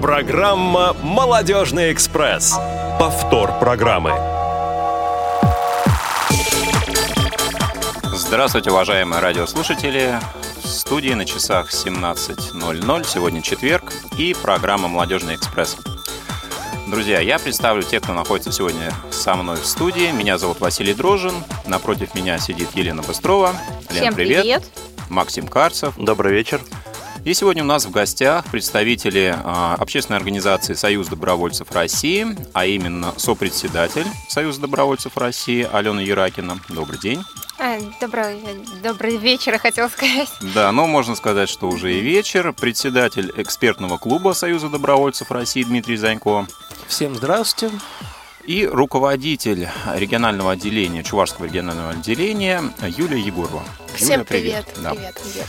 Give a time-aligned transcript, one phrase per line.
[0.00, 2.58] Программа «Молодежный экспресс».
[2.98, 4.12] Повтор программы.
[8.04, 10.18] Здравствуйте, уважаемые радиослушатели.
[10.62, 13.06] В студии на часах 17.00.
[13.06, 15.76] Сегодня четверг и программа «Молодежный экспресс».
[16.86, 20.10] Друзья, я представлю тех, кто находится сегодня со мной в студии.
[20.12, 21.34] Меня зовут Василий Дрожин.
[21.66, 23.54] Напротив меня сидит Елена Быстрова.
[23.90, 24.42] Лен, Всем привет.
[24.42, 24.62] привет.
[25.10, 25.94] Максим Карцев.
[25.98, 26.60] Добрый вечер.
[27.22, 33.12] И сегодня у нас в гостях представители э, общественной организации Союз добровольцев России, а именно
[33.18, 36.58] сопредседатель Союза добровольцев России Алена Яракина.
[36.70, 37.22] Добрый день.
[37.58, 38.40] А, добрый,
[38.82, 40.30] добрый вечер, хотел сказать.
[40.54, 42.54] Да, но можно сказать, что уже и вечер.
[42.54, 46.46] Председатель экспертного клуба Союза добровольцев России Дмитрий Занько.
[46.88, 47.74] Всем здравствуйте.
[48.46, 53.62] И руководитель регионального отделения, Чувашского регионального отделения Юлия Егорова.
[53.94, 54.64] Всем Юля, привет.
[54.64, 54.94] Привет, да.
[54.94, 55.46] привет, привет.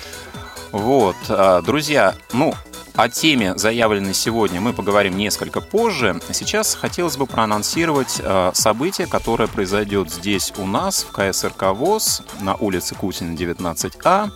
[0.71, 2.53] Вот, а, друзья, ну,
[2.95, 6.21] о теме, заявленной сегодня, мы поговорим несколько позже.
[6.31, 12.55] Сейчас хотелось бы проанонсировать а, событие, которое произойдет здесь у нас, в КСРК ВОЗ, на
[12.55, 14.31] улице Кутина, 19А,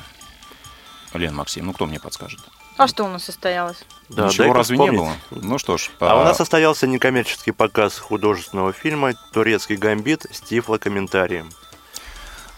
[1.14, 2.40] Лен, Максим, ну кто мне подскажет?
[2.76, 3.78] А что у нас состоялось?
[4.08, 4.92] Да, Ничего разве вспомнить.
[4.92, 5.12] не было?
[5.30, 5.90] Ну что ж.
[6.00, 11.50] А, а у нас состоялся некоммерческий показ художественного фильма «Турецкий гамбит» с тифлокомментарием.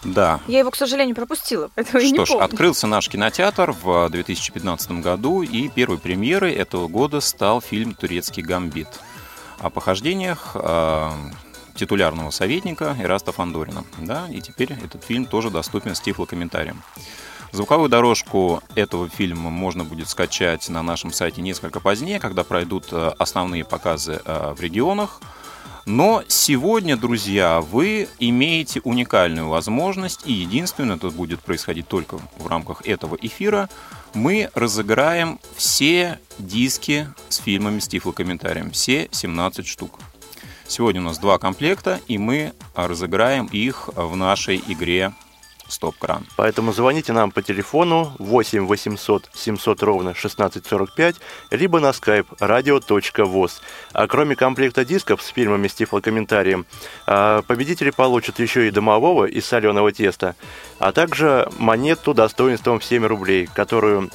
[0.03, 0.39] Да.
[0.47, 2.43] Я его, к сожалению, пропустила, поэтому Что я не ж, помню.
[2.43, 8.87] открылся наш кинотеатр в 2015 году, и первой премьерой этого года стал фильм «Турецкий гамбит»
[9.59, 11.09] о похождениях э,
[11.75, 13.85] титулярного советника Ираста Фандорина.
[13.99, 16.81] Да, и теперь этот фильм тоже доступен с тифлокомментарием.
[17.51, 23.11] Звуковую дорожку этого фильма можно будет скачать на нашем сайте несколько позднее, когда пройдут э,
[23.19, 25.21] основные показы э, в регионах.
[25.85, 32.87] Но сегодня, друзья, вы имеете уникальную возможность, и единственное, это будет происходить только в рамках
[32.87, 33.69] этого эфира,
[34.13, 39.99] мы разыграем все диски с фильмами с тифлокомментарием, все 17 штук.
[40.67, 45.13] Сегодня у нас два комплекта, и мы разыграем их в нашей игре
[45.73, 46.25] стоп-кран.
[46.35, 51.15] Поэтому звоните нам по телефону 8 800 700 ровно 1645,
[51.51, 53.51] либо на skype radio.voz.
[53.93, 56.65] А кроме комплекта дисков с фильмами с тифлокомментарием,
[57.05, 60.35] а, победители получат еще и домового из соленого теста,
[60.79, 64.09] а также монету достоинством в 7 рублей, которую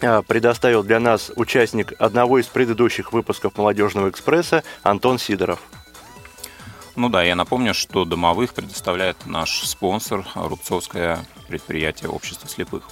[0.00, 5.60] а, предоставил для нас участник одного из предыдущих выпусков «Молодежного экспресса» Антон Сидоров.
[6.96, 12.84] Ну да, я напомню, что домовых предоставляет наш спонсор Рубцовское предприятие общества слепых.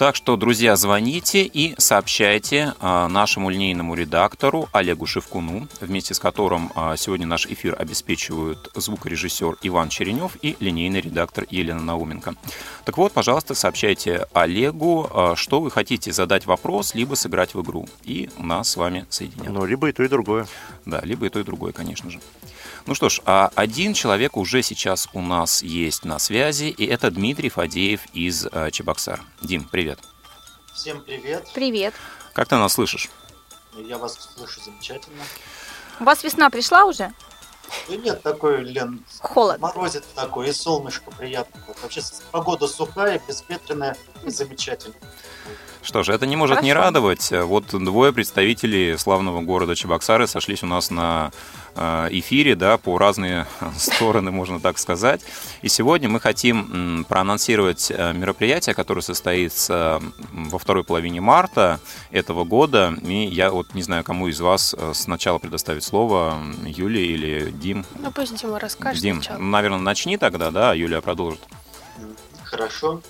[0.00, 6.72] Так что, друзья, звоните и сообщайте а, нашему линейному редактору Олегу Шевкуну, вместе с которым
[6.74, 12.34] а, сегодня наш эфир обеспечивают звукорежиссер Иван Черенев и линейный редактор Елена Науменко.
[12.86, 17.86] Так вот, пожалуйста, сообщайте Олегу, а, что вы хотите задать вопрос, либо сыграть в игру.
[18.02, 19.50] И нас с вами соединят.
[19.50, 20.46] Ну, либо и то, и другое.
[20.86, 22.20] Да, либо и то, и другое, конечно же.
[22.90, 27.12] Ну что ж, а один человек уже сейчас у нас есть на связи, и это
[27.12, 29.20] Дмитрий Фадеев из э, Чебоксар.
[29.42, 30.00] Дим, привет.
[30.74, 31.48] Всем привет.
[31.54, 31.94] Привет.
[32.32, 33.08] Как ты нас слышишь?
[33.76, 35.22] Я вас слышу замечательно.
[36.00, 37.12] У вас весна пришла уже?
[37.88, 39.60] Да нет, такой, Лен, Холод.
[39.60, 41.62] морозит такой, и солнышко приятно.
[41.82, 42.00] Вообще
[42.32, 44.98] погода сухая, бесветренная и замечательная.
[45.82, 46.66] Что ж, это не может Хорошо.
[46.66, 47.30] не радовать.
[47.32, 51.32] Вот двое представителей славного города Чебоксары сошлись у нас на
[51.74, 53.46] э, эфире, да, по разные
[53.78, 55.22] стороны, можно так сказать.
[55.62, 60.02] И сегодня мы хотим проанонсировать э, мероприятие, которое состоится
[60.32, 61.80] во второй половине марта
[62.10, 62.94] этого года.
[63.02, 67.86] И я вот не знаю, кому из вас э, сначала предоставить слово, Юлия или Дим.
[67.98, 69.38] Ну, пусть Дима расскажет Дим, сначала.
[69.38, 71.40] наверное, начни тогда, да, а Юлия продолжит.
[72.44, 73.00] Хорошо.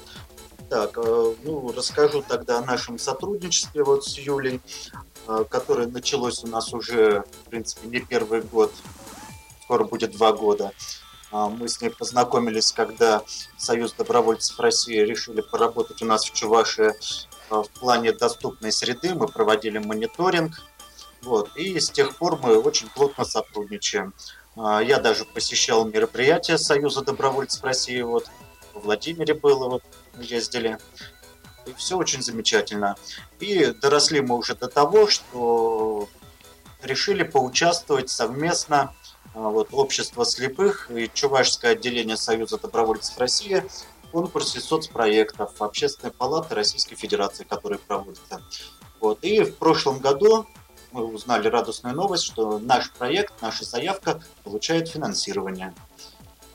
[0.70, 4.60] Так, э, ну, расскажу тогда о нашем сотрудничестве вот с Юлей,
[5.26, 8.72] э, которое началось у нас уже, в принципе, не первый год,
[9.64, 10.72] скоро будет два года.
[11.32, 13.24] А, мы с ней познакомились, когда
[13.58, 16.92] Союз добровольцев России решили поработать у нас в Чувашии э,
[17.50, 19.16] в плане доступной среды.
[19.16, 20.52] Мы проводили мониторинг.
[21.22, 24.14] Вот, и с тех пор мы очень плотно сотрудничаем.
[24.56, 28.00] Я даже посещал мероприятия Союза добровольцев России.
[28.00, 28.30] Вот,
[28.72, 29.82] в Владимире было вот
[30.18, 30.78] ездили.
[31.66, 32.96] И все очень замечательно.
[33.38, 36.08] И доросли мы уже до того, что
[36.82, 38.94] решили поучаствовать совместно
[39.34, 43.64] вот, общество слепых и Чувашское отделение Союза добровольцев России
[44.04, 48.42] в конкурсе соцпроектов Общественной палаты Российской Федерации, которые проводятся.
[48.98, 49.22] Вот.
[49.22, 50.46] И в прошлом году
[50.92, 55.74] мы узнали радостную новость, что наш проект, наша заявка получает финансирование.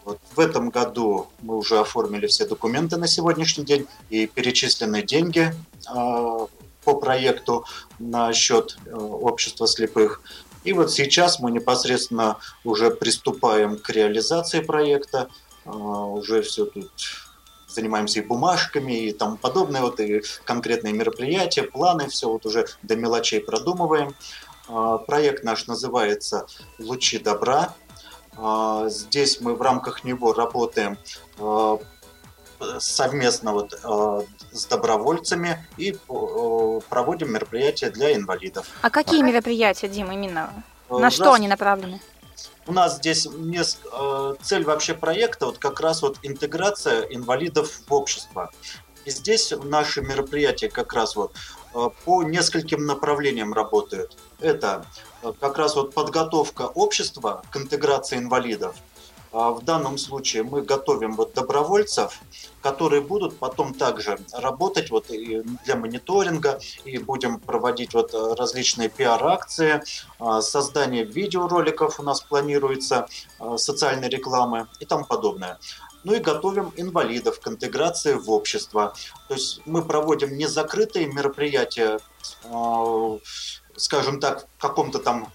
[0.05, 5.51] Вот в этом году мы уже оформили все документы на сегодняшний день и перечислены деньги
[5.51, 6.47] э,
[6.83, 7.65] по проекту
[7.97, 10.21] на счет э, общества слепых.
[10.63, 15.27] И вот сейчас мы непосредственно уже приступаем к реализации проекта.
[15.65, 16.91] Э, уже все тут
[17.67, 22.95] занимаемся и бумажками и тому подобное, вот и конкретные мероприятия, планы, все вот уже до
[22.95, 24.13] мелочей продумываем.
[24.69, 26.45] Э, проект наш называется
[26.77, 27.84] «Лучи добра», а,
[28.87, 30.97] здесь мы в рамках него работаем
[31.39, 31.79] а,
[32.79, 35.97] совместно вот, а, с добровольцами и
[36.89, 38.67] проводим мероприятия для инвалидов.
[38.81, 40.51] А какие мероприятия, Дима, именно?
[40.89, 41.13] На Раз...
[41.13, 42.01] что они направлены?
[42.67, 43.27] У нас здесь
[44.41, 48.51] цель вообще проекта вот как раз вот интеграция инвалидов в общество.
[49.05, 51.33] И здесь наши мероприятия как раз вот
[52.05, 54.17] по нескольким направлениям работают.
[54.39, 54.85] Это
[55.33, 58.75] как раз вот подготовка общества к интеграции инвалидов.
[59.37, 62.21] А в данном случае мы готовим вот добровольцев,
[62.61, 69.83] которые будут потом также работать вот и для мониторинга, и будем проводить вот различные пиар-акции,
[70.19, 73.07] а, создание видеороликов у нас планируется,
[73.37, 75.59] а, социальной рекламы и тому подобное
[76.05, 78.93] ну и готовим инвалидов к интеграции в общество.
[79.27, 81.99] То есть мы проводим не закрытые мероприятия,
[83.77, 85.31] скажем так, в каком-то там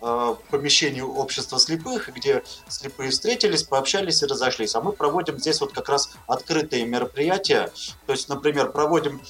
[0.00, 4.74] э, помещении общества слепых, где слепые встретились, пообщались и разошлись.
[4.74, 7.72] А мы проводим здесь вот как раз открытые мероприятия.
[8.06, 9.20] То есть, например, проводим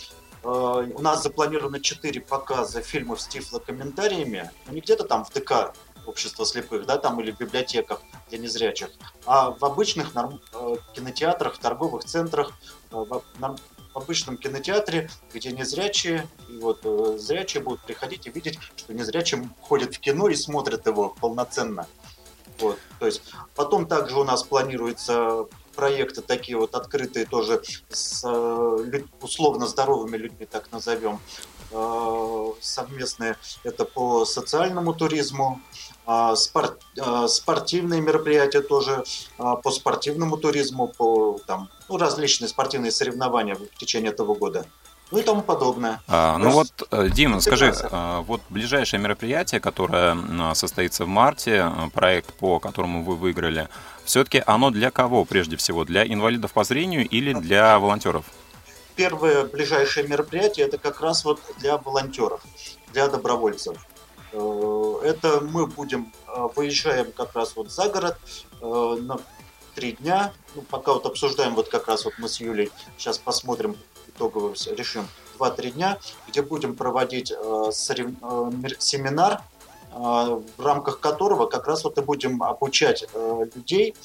[0.43, 5.75] э, у нас запланировано 4 показа фильмов с тифлокомментариями, но не где-то там в ДК
[6.07, 8.91] общества слепых, да, там или в библиотеках для незрячих,
[9.27, 12.53] а в обычных норм, э, кинотеатрах, торговых центрах,
[12.91, 18.93] в, в обычном кинотеатре, где незрячие, и вот э, зрячие будут приходить и видеть, что
[18.93, 21.87] незрячие ходят в кино и смотрят его полноценно.
[22.59, 23.23] Вот, то есть
[23.55, 25.47] потом также у нас планируется
[25.81, 31.19] проекты такие вот открытые тоже с э, условно здоровыми людьми, так назовем,
[31.73, 33.37] э, совместные.
[33.65, 35.59] Это по социальному туризму,
[36.05, 39.05] а, спорт, а, спортивные мероприятия тоже
[39.39, 44.67] а, по спортивному туризму, по там, ну, различные спортивные соревнования в течение этого года.
[45.11, 46.01] Ну и тому подобное.
[46.07, 47.75] А, ну вот, э, Дима, скажи,
[48.27, 53.69] вот ближайшее мероприятие, которое состоится в марте, э, проект, по которому вы выиграли,
[54.05, 55.85] все-таки оно для кого прежде всего?
[55.85, 58.25] Для инвалидов по зрению или для волонтеров?
[58.95, 62.43] Первое ближайшее мероприятие это как раз вот для волонтеров,
[62.93, 63.77] для добровольцев.
[64.33, 68.19] Э, это мы будем, э, выезжаем как раз вот за город
[68.61, 69.19] э, на
[69.75, 70.33] три дня.
[70.55, 73.77] Ну, пока вот обсуждаем, вот как раз вот мы с Юлей сейчас посмотрим,
[74.21, 77.29] итогово решим, два-три дня, где будем проводить
[78.79, 79.41] семинар,
[79.93, 83.07] в рамках которого как раз вот и будем обучать
[83.55, 83.97] людей,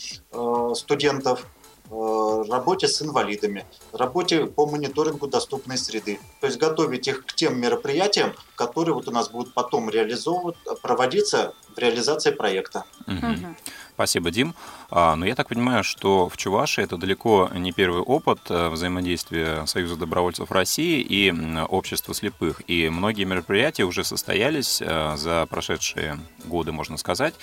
[0.73, 1.45] студентов,
[1.91, 3.63] Э, работе с инвалидами,
[3.93, 6.19] работе по мониторингу доступной среды.
[6.41, 11.53] То есть готовить их к тем мероприятиям, которые вот у нас будут потом реализовывать, проводиться
[11.75, 12.85] в реализации проекта.
[13.05, 13.55] Угу.
[13.95, 14.53] Спасибо, Дим.
[14.91, 19.65] А, но я так понимаю, что в Чувашии это далеко не первый опыт э, взаимодействия
[19.67, 21.33] Союза добровольцев России и
[21.69, 22.61] Общества слепых.
[22.67, 27.35] И многие мероприятия уже состоялись э, за прошедшие годы, можно сказать.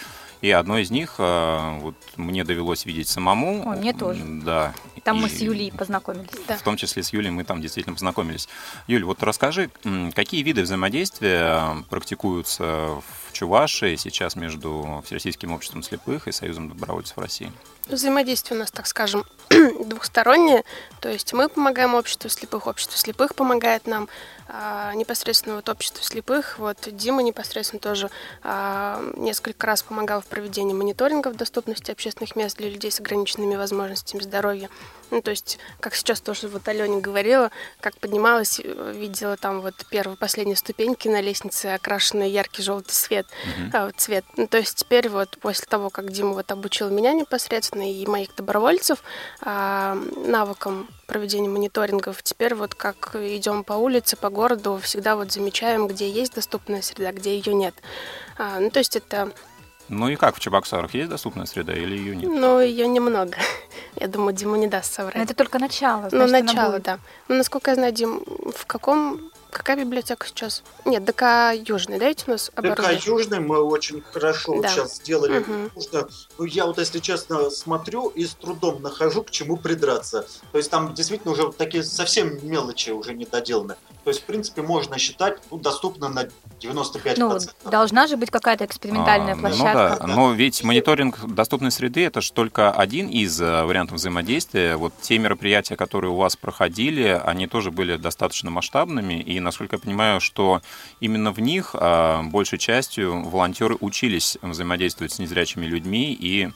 [0.43, 3.71] И одно из них э, вот, мне довелось видеть самому.
[3.71, 4.23] О, мне тоже.
[4.23, 4.75] Да.
[5.05, 6.29] Там и, мы с Юлей познакомились.
[6.47, 6.59] Да.
[6.59, 8.47] В том числе с Юлей мы там действительно познакомились.
[8.89, 9.71] Юль, вот расскажи,
[10.15, 17.51] какие виды взаимодействия практикуются в Чувашии сейчас между Всероссийским обществом слепых и Союзом добровольцев России?
[17.89, 20.63] Взаимодействие у нас, так скажем, двухстороннее.
[21.01, 24.09] То есть мы помогаем обществу слепых, общество слепых помогает нам.
[24.55, 28.11] А, непосредственно вот общество слепых, вот Дима непосредственно тоже
[28.43, 34.21] а, несколько раз помогал в проведении мониторингов доступности общественных мест для людей с ограниченными возможностями
[34.21, 34.69] здоровья.
[35.11, 39.75] Ну, то есть, как сейчас тоже вот Алене говорила, как поднималась, э, видела там вот
[39.91, 43.87] первые, последние ступеньки на лестнице, окрашенный яркий желтый свет, mm-hmm.
[43.87, 44.25] вот цвет.
[44.37, 48.35] Ну, то есть теперь вот после того, как Дима вот обучил меня непосредственно и моих
[48.37, 49.03] добровольцев
[49.41, 49.95] а,
[50.27, 56.09] навыкам проведения мониторингов, теперь вот как идем по улице, по городу, всегда вот замечаем, где
[56.11, 57.75] есть доступная среда, где ее нет.
[58.39, 59.31] А, ну, то есть это
[59.89, 60.95] ну и как в Чебоксарах?
[60.95, 62.31] Есть доступная среда или ее нет?
[62.31, 63.37] Ну, ее немного.
[63.97, 65.17] Я думаю, Дима не даст соврать.
[65.17, 66.09] Но это только начало.
[66.11, 66.99] Ну, начало, да.
[67.29, 68.23] Ну, насколько я знаю, Дим,
[68.57, 70.63] в каком Какая библиотека сейчас?
[70.87, 72.99] Нет, ДК Южный, дайте у нас оборудование?
[72.99, 74.69] ДК Южный мы очень хорошо Да.
[74.69, 75.41] сейчас сделали.
[75.41, 75.69] Мгм.
[75.69, 80.27] Потому что, ну, я вот, если честно, смотрю и с трудом нахожу, к чему придраться.
[80.53, 83.77] То есть там действительно уже вот такие совсем мелочи уже не доделаны.
[84.05, 86.29] То есть, в принципе, можно считать, ну, доступно на
[86.59, 87.17] 95%.
[87.19, 89.99] Ну, должна же быть какая-то экспериментальная А, площадка.
[90.01, 94.77] Ну да, но ведь мониторинг доступной среды это же только один из э, вариантов взаимодействия.
[94.77, 99.81] Вот те мероприятия, которые у вас проходили, они тоже были достаточно масштабными, и насколько я
[99.81, 100.63] понимаю, что
[101.01, 106.51] именно в них а, большей частью волонтеры учились взаимодействовать с незрячими людьми и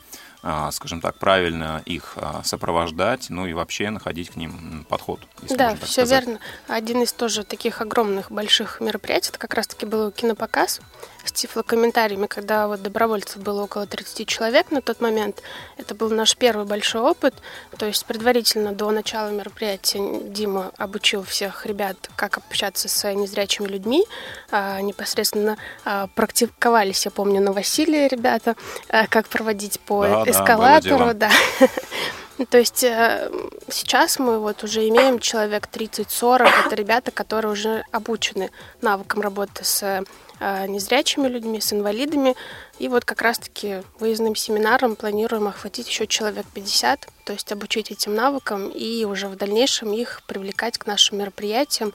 [0.48, 5.18] а, скажем так, правильно их а, сопровождать, ну и вообще находить к ним подход.
[5.50, 6.24] Да, все сказать.
[6.24, 6.40] верно.
[6.68, 10.80] Один из тоже таких огромных больших мероприятий, это как раз-таки был кинопоказ
[11.28, 15.42] с тифлокомментариями, когда вот добровольцев было около 30 человек на тот момент.
[15.76, 17.34] Это был наш первый большой опыт.
[17.78, 24.04] То есть предварительно до начала мероприятия Дима обучил всех ребят, как общаться с незрячими людьми.
[24.50, 28.54] А, непосредственно а, практиковались, я помню, на Василии ребята,
[28.88, 31.14] а, как проводить по Да, эскалатору.
[31.14, 31.30] да.
[32.50, 33.30] То есть э,
[33.70, 38.50] сейчас мы вот уже имеем человек 30-40, это ребята, которые уже обучены
[38.82, 40.04] навыкам работы с
[40.40, 42.34] незрячими людьми, с инвалидами.
[42.78, 48.14] И вот как раз-таки выездным семинаром планируем охватить еще человек 50, то есть обучить этим
[48.14, 51.92] навыкам и уже в дальнейшем их привлекать к нашим мероприятиям,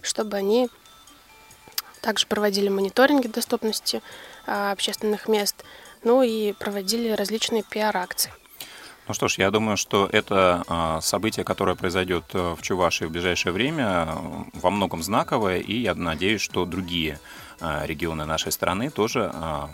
[0.00, 0.68] чтобы они
[2.00, 4.02] также проводили мониторинги доступности
[4.46, 5.64] э, общественных мест,
[6.02, 8.30] ну и проводили различные пиар-акции.
[9.08, 13.10] Ну что ж, я думаю, что это а, событие, которое произойдет э, в Чувашии в
[13.10, 14.14] ближайшее время, э,
[14.54, 17.43] во многом знаковое, и я надеюсь, что другие а,
[17.84, 19.70] регионы нашей страны тоже, а,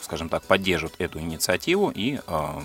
[0.00, 2.62] скажем так, поддержат эту инициативу и а,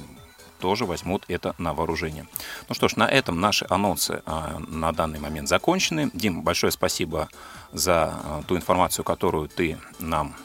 [0.60, 2.28] тоже возьмут это на вооружение.
[2.68, 6.12] Ну что ж, на этом наши анонсы на данный момент закончены.
[6.14, 7.30] Дим, большое спасибо
[7.72, 10.36] за ту информацию, которую ты нам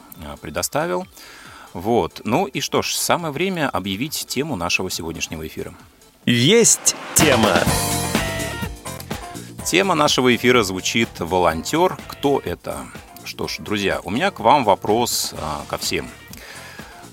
[0.41, 1.05] предоставил.
[1.73, 2.21] Вот.
[2.23, 5.73] Ну и что ж, самое время объявить тему нашего сегодняшнего эфира.
[6.25, 7.59] Есть тема.
[9.65, 11.97] Тема нашего эфира звучит «Волонтер.
[12.07, 12.85] Кто это?».
[13.25, 16.07] Что ж, друзья, у меня к вам вопрос а, ко всем.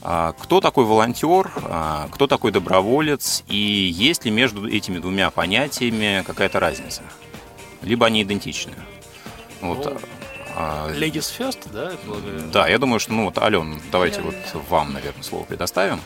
[0.03, 6.23] А, кто такой волонтер, а, кто такой доброволец, и есть ли между этими двумя понятиями
[6.27, 7.03] какая-то разница?
[7.81, 8.75] Либо они идентичны?
[9.63, 9.85] Вот,
[10.55, 11.93] Ну, Ladies first, да?
[11.93, 12.51] я полагаю?
[12.53, 14.35] да, я думаю, что, ну вот, Ален, давайте вот
[14.69, 15.99] вам, наверное, слово предоставим.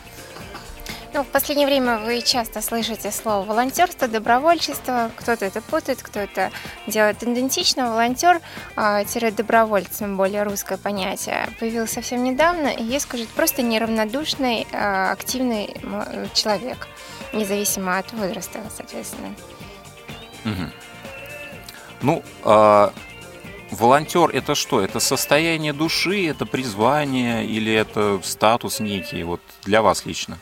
[1.13, 5.09] Ну, в последнее время вы часто слышите слово волонтерство, добровольчество.
[5.15, 6.51] Кто-то это путает, кто-то
[6.85, 7.89] делает идентично.
[7.89, 8.41] Волонтер
[8.75, 12.67] а, более русское понятие, появилось совсем недавно.
[12.67, 15.75] И есть, скажет, просто неравнодушный, а, активный
[16.33, 16.87] человек,
[17.33, 19.33] независимо от возраста, соответственно.
[20.43, 20.71] Мгм.
[22.01, 22.93] Ну, а,
[23.71, 24.81] волонтер это что?
[24.81, 30.37] Это состояние души, это призвание или это статус некий, вот для вас лично?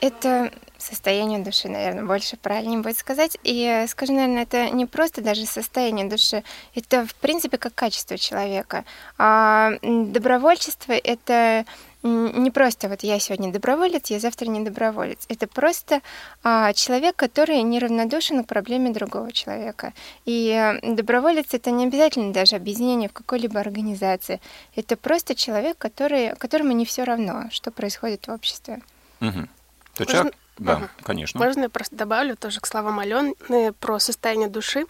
[0.00, 3.38] Это состояние души, наверное, больше правильнее будет сказать.
[3.42, 6.42] И э, скажу, наверное, это не просто даже состояние души,
[6.74, 8.84] это, в принципе, как качество человека.
[9.18, 11.64] А добровольчество— это
[12.06, 15.24] не просто вот я сегодня доброволец, я завтра не доброволец.
[15.28, 16.02] Это просто
[16.44, 19.92] а, человек, который неравнодушен к проблеме другого человека.
[20.24, 24.40] И э, доброволец— это не обязательно даже объединение в какой-либо организации.
[24.76, 28.82] Это просто человек, который, которому не все равно, что происходит в обществе.
[29.20, 29.48] Мгм.
[29.96, 30.90] То Можно- человек, да, Мгм.
[31.02, 31.40] конечно.
[31.42, 34.84] Можно я просто добавлю тоже к словам Алены про состояние души.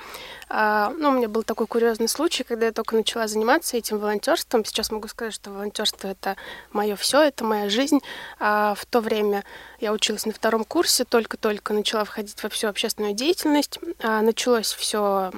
[0.49, 4.65] А, Ну, у меня был такой курьезный случай, когда я только начала заниматься этим волонтерством.
[4.65, 6.37] Сейчас могу сказать, что волонтерство это
[6.73, 8.01] мое все, это моя жизнь.
[8.41, 9.45] А в то время
[9.79, 13.79] я училась на втором курсе, только-только начала входить во всю общественную деятельность.
[14.03, 15.31] А, Началось все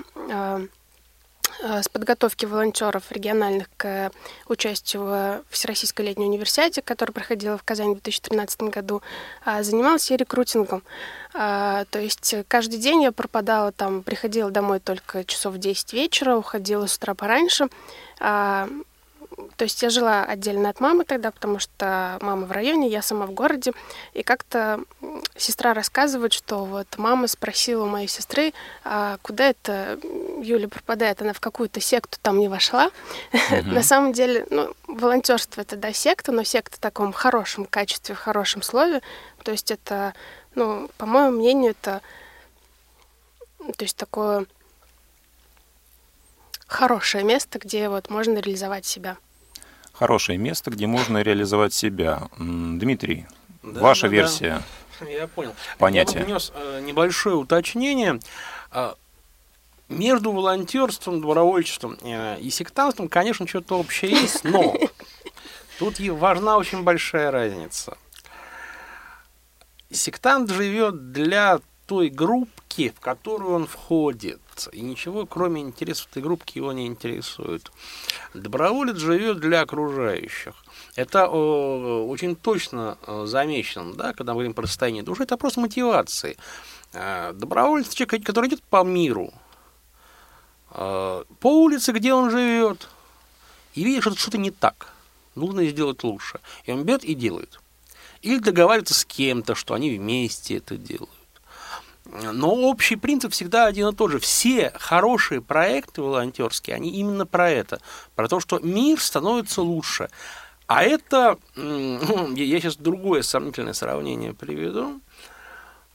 [1.61, 4.11] с подготовки волонтеров региональных к
[4.47, 9.03] участию в Всероссийской летней универсиаде, которая проходила в Казани в 2013 году,
[9.45, 10.83] а, занималась я рекрутингом.
[11.35, 16.37] А, То есть каждый день я пропадала там, приходила домой только часов в 10 вечера,
[16.37, 17.69] уходила с утра пораньше.
[19.57, 23.27] То есть я жила отдельно от мамы тогда, потому что мама в районе, я сама
[23.27, 23.73] в городе.
[24.15, 24.81] И как-то
[25.37, 28.53] сестра рассказывает, что вот мама спросила у моей сестры,
[28.85, 29.99] а куда это
[30.43, 32.91] Юля пропадает, она в какую-то секту там не вошла.
[33.65, 38.19] На самом деле, ну, волонтерство это да, секта, но секта в таком хорошем качестве, в
[38.19, 39.03] хорошем слове.
[39.45, 40.15] То есть это,
[40.55, 42.01] ну, по моему мнению, это
[43.77, 44.47] то есть такое
[46.67, 49.17] хорошее место, где вот можно реализовать себя.
[49.99, 52.29] Хорошее место, где можно реализовать себя.
[52.39, 53.27] Дмитрий,
[53.65, 54.15] Да, ваша да, да.
[54.15, 54.63] версия.
[55.01, 55.53] Я понял.
[55.77, 56.21] Понятие.
[56.21, 58.21] Я внес э, небольшое уточнение.
[58.71, 58.95] А,
[59.89, 64.73] между волонтерством, добровольчеством э, и сектантством, конечно, что-то общее есть, но
[65.81, 67.99] тут важна очень большая разница.
[69.91, 74.41] Сектант живет для той группки, в которую он входит,
[74.73, 77.73] и ничего, кроме интересов этой группки, его не интересует.
[78.35, 80.53] Доброволец живет для окружающих.
[80.97, 85.57] Это э, очень точно э, замечено, да, когда мы говорим про состояние души, это вопрос
[85.57, 86.37] мотивации.
[86.93, 89.33] Э, доброволец, человек, который идет по миру,
[90.73, 92.87] э, по улице, где он живет,
[93.73, 94.93] и видит, что что-то не так,
[95.35, 96.41] нужно сделать лучше.
[96.65, 97.61] И он берет и делает.
[98.21, 101.18] Или договаривается с кем-то, что они вместе это делают.
[102.09, 104.19] Но общий принцип всегда один и тот же.
[104.19, 107.81] Все хорошие проекты волонтерские, они именно про это.
[108.15, 110.09] Про то, что мир становится лучше.
[110.67, 115.01] А это, я сейчас другое сомнительное сравнение приведу,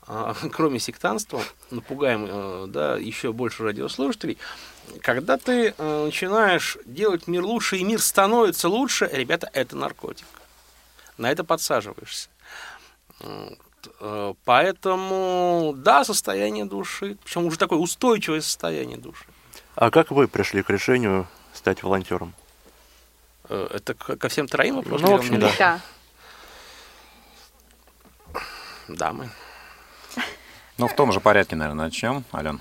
[0.05, 1.41] а, кроме сектанства,
[1.71, 4.37] напугаем э, да, еще больше радиослушателей,
[5.01, 10.25] когда ты э, начинаешь делать мир лучше, и мир становится лучше, ребята, это наркотик.
[11.17, 12.29] На это подсаживаешься.
[13.99, 19.25] Э, поэтому, да, состояние души, причем уже такое устойчивое состояние души.
[19.75, 22.33] А как вы пришли к решению стать волонтером?
[23.49, 25.01] Э, это ко всем троим вопрос?
[25.01, 25.51] Ну, в общем, да.
[25.57, 25.81] Да.
[28.87, 29.29] Да, мы.
[30.77, 32.59] Ну, в том же порядке, наверное, начнем, Ален.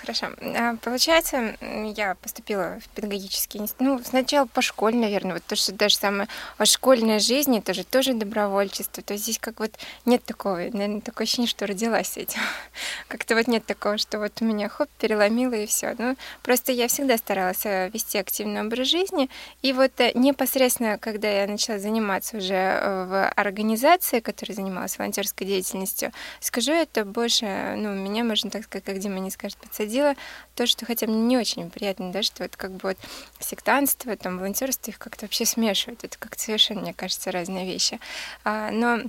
[0.00, 0.28] Хорошо.
[0.40, 1.56] А, получается,
[1.96, 3.80] я поступила в педагогический институт.
[3.80, 8.14] Ну, сначала по школе, наверное, вот то, что даже самое о школьной жизни, тоже тоже
[8.14, 9.02] добровольчество.
[9.02, 9.72] То есть здесь как вот
[10.04, 12.40] нет такого, наверное, такое ощущение, что родилась этим.
[13.08, 15.96] Как-то вот нет такого, что вот у меня хоп, переломило и все.
[15.98, 19.28] Ну, просто я всегда старалась э, вести активный образ жизни.
[19.62, 25.46] И вот э, непосредственно, когда я начала заниматься уже э, в организации, которая занималась волонтерской
[25.46, 30.14] деятельностью, скажу, это больше, ну, меня, можно так сказать, как Дима не скажет, подсадило
[30.54, 32.98] то, что хотя мне не очень приятно, да, что вот как бы вот
[33.40, 36.04] сектантство, там, волонтерство их как-то вообще смешивают.
[36.04, 37.98] Это как-то совершенно, мне кажется, разные вещи.
[38.44, 39.00] А, но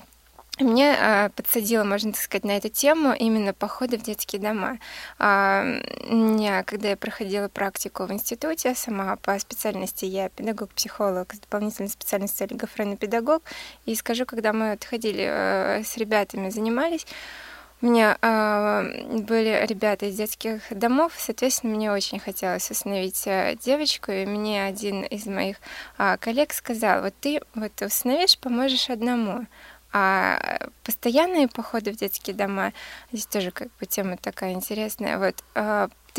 [0.60, 4.78] мне а, подсадило, можно так сказать, на эту тему именно походы в детские дома.
[5.18, 5.64] А,
[6.08, 12.46] меня, когда я проходила практику в институте, сама по специальности я педагог-психолог с дополнительной специальностью
[12.46, 13.42] олигофренопедагог,
[13.86, 17.06] и скажу, когда мы вот ходили а, с ребятами, занимались,
[17.82, 24.12] у меня э, были ребята из детских домов, соответственно, мне очень хотелось установить э, девочку,
[24.12, 25.58] и мне один из моих
[25.98, 29.46] э, коллег сказал, вот ты вот установишь, поможешь одному.
[29.92, 32.74] А постоянные походы в детские дома,
[33.12, 35.44] здесь тоже как бы тема такая интересная, вот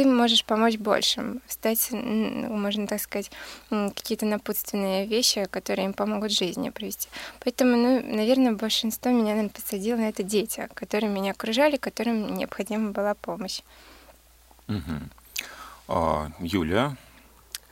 [0.00, 3.30] ты можешь помочь большим, стать, можно так сказать,
[3.68, 7.10] какие-то напутственные вещи, которые им помогут жизни провести.
[7.44, 12.92] Поэтому, ну, наверное, большинство меня, наверное, подсадило на это дети, которые меня окружали, которым необходима
[12.92, 13.60] была помощь.
[14.68, 14.96] Угу.
[15.88, 16.96] А, Юля?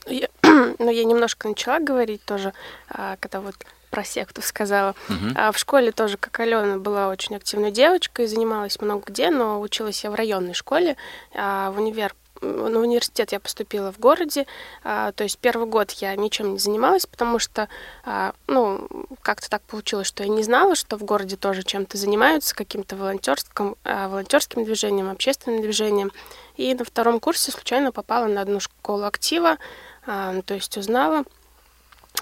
[0.06, 2.52] Я, ну, я немножко начала говорить тоже,
[2.90, 3.56] а, когда вот
[3.90, 4.94] про секту сказала.
[5.08, 5.32] Uh-huh.
[5.34, 10.04] А в школе тоже, как Алена, была очень активной девочкой, занималась много где, но училась
[10.04, 10.96] я в районной школе,
[11.34, 14.46] а в универ на университет я поступила в городе,
[14.84, 17.68] а, то есть первый год я ничем не занималась, потому что,
[18.04, 18.88] а, ну,
[19.22, 23.76] как-то так получилось, что я не знала, что в городе тоже чем-то занимаются, каким-то волонтерским,
[23.84, 26.12] а, волонтерским движением, общественным движением.
[26.56, 29.58] И на втором курсе случайно попала на одну школу актива,
[30.06, 31.24] а, то есть узнала,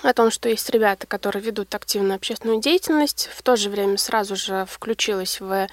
[0.03, 3.31] о том, что есть ребята, которые ведут активную общественную деятельность.
[3.35, 5.67] В то же время сразу же включилась в э,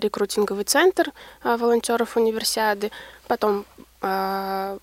[0.00, 1.12] рекрутинговый центр
[1.44, 2.90] э, волонтеров универсиады.
[3.26, 3.66] Потом
[4.02, 4.78] э,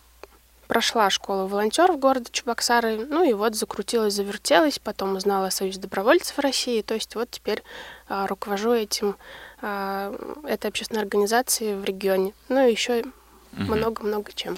[0.68, 3.06] прошла школу волонтеров города Чебоксары.
[3.10, 4.80] Ну и вот закрутилась, завертелась.
[4.80, 6.82] Потом узнала о Союзе добровольцев России.
[6.82, 7.64] То есть вот теперь
[8.10, 9.16] э, руковожу этим,
[9.62, 12.34] э, этой общественной организацией в регионе.
[12.50, 13.04] Ну и еще
[13.52, 14.58] много-много чем.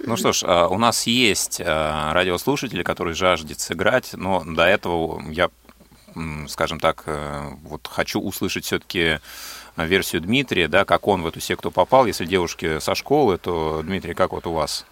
[0.00, 5.22] Ну что ж, а, у нас есть а, радиослушатели, которые жаждет сыграть, но до этого
[5.30, 5.50] я,
[6.48, 9.20] скажем так, э, вот хочу услышать все-таки
[9.76, 12.06] версию Дмитрия, да, как он в эту секту попал.
[12.06, 14.84] Если девушки со школы, то, Дмитрий, как вот у вас?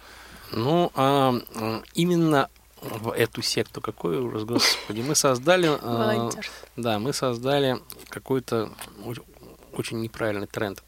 [0.51, 1.35] Ну, а,
[1.93, 2.49] именно
[2.81, 5.69] в эту секту, какой ужас, господи, мы создали...
[6.77, 8.69] Да, мы создали какой-то
[9.79, 10.83] очень неправильный тренд.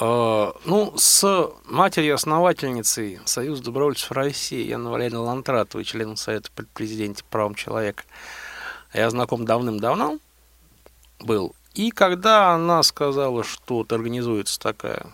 [0.00, 7.30] А, ну, с матерью-основательницей Союза добровольцев России Яной Валерьевной Лантратовой, членом Совета при президенте по
[7.30, 8.04] правам человека,
[8.92, 10.18] я знаком давным-давно
[11.20, 11.54] был.
[11.74, 15.06] И когда она сказала, что вот организуется такая,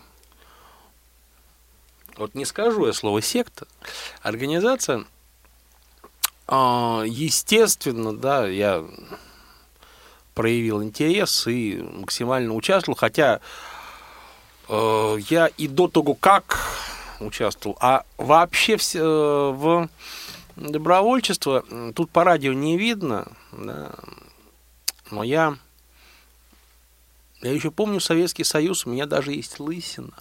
[2.17, 3.67] вот не скажу я слово секта,
[4.23, 5.05] организация,
[6.47, 8.85] а, естественно, да, я
[10.35, 13.41] проявил интерес и максимально участвовал, хотя
[14.69, 16.61] Э, я и до того, как
[17.21, 17.77] участвовал.
[17.81, 19.89] А вообще все, э, в
[20.57, 23.93] добровольчество тут по радио не видно, да,
[25.11, 25.57] но я,
[27.43, 30.13] я еще помню Советский Союз, у меня даже есть лысина.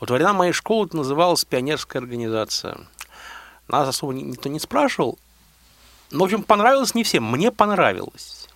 [0.00, 2.78] Вот во времена моей школы это называлась пионерская организация.
[3.66, 5.18] Нас особо никто не спрашивал.
[6.10, 7.24] Но, в общем, понравилось не всем.
[7.24, 8.47] Мне понравилось.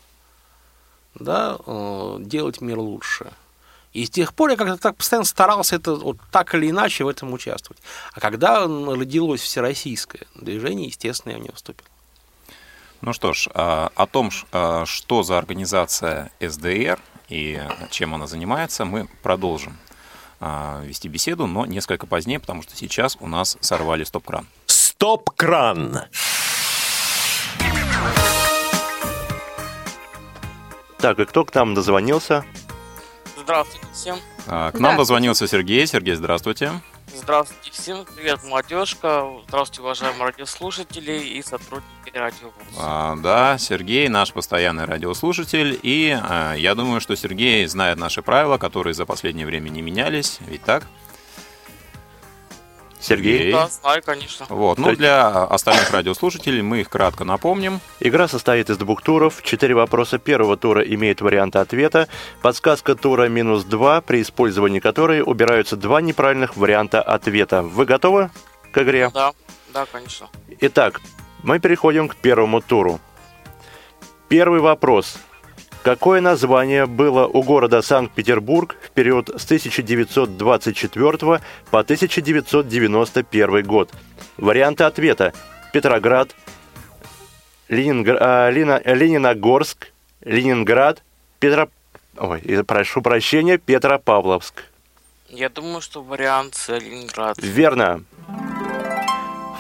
[1.14, 3.32] Да, э, делать мир лучше.
[3.92, 7.08] И с тех пор я как-то так постоянно старался это вот так или иначе в
[7.08, 7.82] этом участвовать.
[8.14, 11.86] А когда родилось всероссийское движение, естественно, я в него вступил.
[13.02, 16.98] Ну что ж, а, о том, а, что за организация СДР
[17.28, 19.76] и чем она занимается, мы продолжим
[20.40, 24.46] а, вести беседу, но несколько позднее, потому что сейчас у нас сорвали стоп-кран.
[24.66, 26.02] Стоп-кран!
[31.02, 32.44] Так, и кто к нам дозвонился?
[33.36, 34.18] Здравствуйте всем.
[34.46, 35.84] К нам дозвонился Сергей.
[35.84, 36.70] Сергей, здравствуйте.
[37.12, 38.06] Здравствуйте всем.
[38.14, 39.26] Привет, молодежка.
[39.48, 45.76] Здравствуйте, уважаемые радиослушатели и сотрудники радио а, Да, Сергей наш постоянный радиослушатель.
[45.82, 50.38] И а, я думаю, что Сергей знает наши правила, которые за последнее время не менялись.
[50.46, 50.86] Ведь так?
[53.02, 53.52] Сергей?
[53.52, 54.46] Да, знаю, конечно.
[54.48, 54.78] Вот.
[54.78, 57.80] Ну, для остальных радиослушателей мы их кратко напомним.
[57.98, 59.42] Игра состоит из двух туров.
[59.42, 62.08] Четыре вопроса первого тура имеют варианты ответа.
[62.42, 67.62] Подсказка тура минус два, при использовании которой убираются два неправильных варианта ответа.
[67.62, 68.30] Вы готовы
[68.70, 69.10] к игре?
[69.12, 69.32] Да,
[69.74, 70.28] да, конечно.
[70.60, 71.00] Итак,
[71.42, 73.00] мы переходим к первому туру.
[74.28, 75.16] Первый вопрос.
[75.82, 81.40] Какое название было у города Санкт-Петербург в период с 1924
[81.72, 83.90] по 1991 год?
[84.36, 85.32] Варианты ответа.
[85.72, 86.36] Петроград,
[87.68, 88.16] Ленингр...
[88.20, 88.80] а, Лина...
[88.84, 89.88] Лениногорск,
[90.20, 91.02] Ленинград,
[91.40, 91.68] Петро...
[92.16, 94.62] Ой, прошу прощения, Петропавловск.
[95.28, 97.36] Я думаю, что вариант С Ленинград.
[97.38, 98.04] Верно.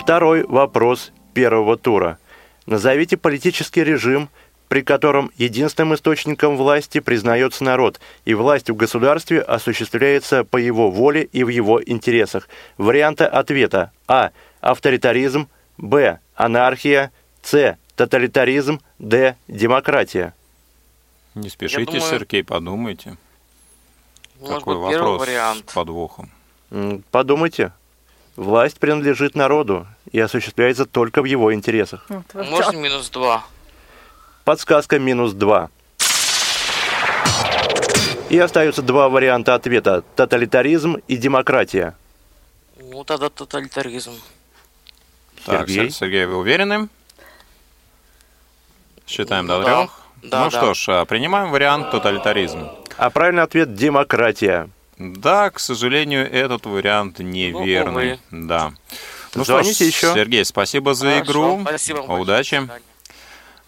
[0.00, 2.18] Второй вопрос первого тура.
[2.66, 4.28] Назовите политический режим–
[4.72, 11.24] при котором единственным источником власти признается народ, и власть в государстве осуществляется по его воле
[11.24, 12.48] и в его интересах.
[12.78, 14.30] Варианты ответа А.
[14.62, 16.20] Авторитаризм Б.
[16.34, 17.76] Анархия С.
[17.96, 19.36] Тоталитаризм Д.
[19.46, 20.32] Демократия.
[21.34, 23.18] Не спешите, думаю, Сергей, подумайте.
[24.40, 25.68] Может Какой быть, вопрос вариант.
[25.68, 26.30] с подвохом?
[27.10, 27.72] Подумайте.
[28.36, 32.08] Власть принадлежит народу и осуществляется только в его интересах.
[32.32, 33.44] Можно минус два?
[34.44, 35.70] Подсказка минус 2.
[38.30, 40.02] И остаются два варианта ответа.
[40.16, 41.94] Тоталитаризм и демократия.
[42.78, 44.12] Ну, тогда тоталитаризм.
[45.44, 46.88] Так, Сергей, Сергей вы уверены?
[49.06, 50.02] Считаем ну, до трех.
[50.22, 50.58] Да, ну да.
[50.58, 52.70] что ж, а, принимаем вариант тоталитаризм.
[52.96, 54.70] А правильный ответ– демократия.
[54.98, 58.20] Да, к сожалению, этот вариант неверный.
[58.30, 58.72] Ну, да.
[59.34, 60.14] Ну Звоните что ж, еще.
[60.14, 61.60] Сергей, спасибо за Хорошо, игру.
[61.62, 61.98] Спасибо.
[62.00, 62.68] Удачи.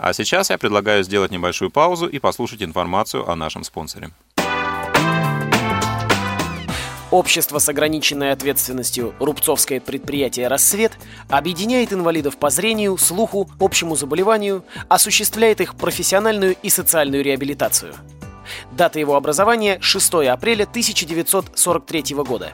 [0.07, 4.11] А сейчас я предлагаю сделать небольшую паузу и послушать информацию о нашем спонсоре.
[7.11, 10.93] Общество с ограниченной ответственностью «Рубцовское предприятие «Рассвет»
[11.31, 17.95] объединяет инвалидов по зрению, слуху, общему заболеванию, осуществляет их профессиональную и социальную реабилитацию.
[18.73, 22.53] Дата его образования– 6 апреля 1943 года.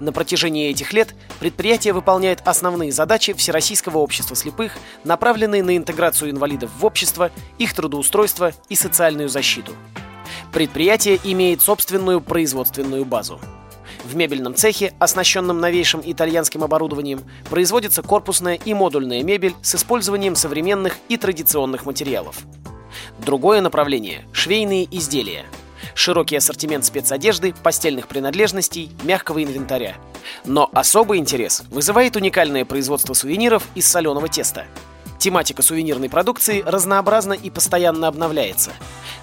[0.00, 4.72] На протяжении этих лет предприятие выполняет основные задачи Всероссийского общества слепых,
[5.04, 9.72] направленные на интеграцию инвалидов в общество, их трудоустройство и социальную защиту.
[10.52, 13.40] Предприятие имеет собственную производственную базу.
[14.04, 20.96] В мебельном цехе, оснащенном новейшим итальянским оборудованием, производится корпусная и модульная мебель с использованием современных
[21.08, 22.38] и традиционных материалов.
[23.18, 25.44] Другое направление– швейные изделия–
[25.98, 29.96] широкий ассортимент спецодежды, постельных принадлежностей, мягкого инвентаря.
[30.44, 34.64] Но особый интерес вызывает уникальное производство сувениров из соленого теста.
[35.18, 38.70] Тематика сувенирной продукции разнообразна и постоянно обновляется.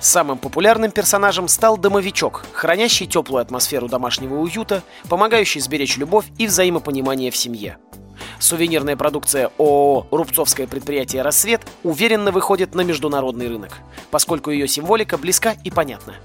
[0.02, 7.32] Самым популярным персонажем стал домовичок, хранящий теплую атмосферу домашнего уюта, помогающий сберечь любовь и взаимопонимание
[7.32, 7.78] в семье.
[8.40, 13.72] Сувенирная продукция ООО «Рубцовское предприятие «Рассвет» уверенно выходит на международный рынок,
[14.12, 16.16] поскольку ее символика близка и понятна.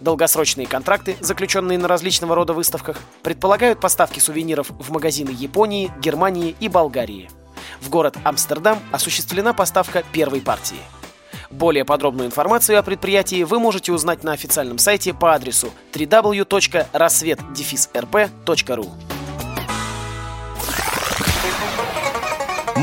[0.00, 6.68] Долгосрочные контракты, заключенные на различного рода выставках, предполагают поставки сувениров в магазины Японии, Германии и
[6.68, 7.30] Болгарии.
[7.80, 10.76] В город Амстердам осуществлена поставка первой партии.
[11.50, 18.90] Более подробную информацию о предприятии вы можете узнать на официальном сайте по адресу www.рассвет-рп.ру.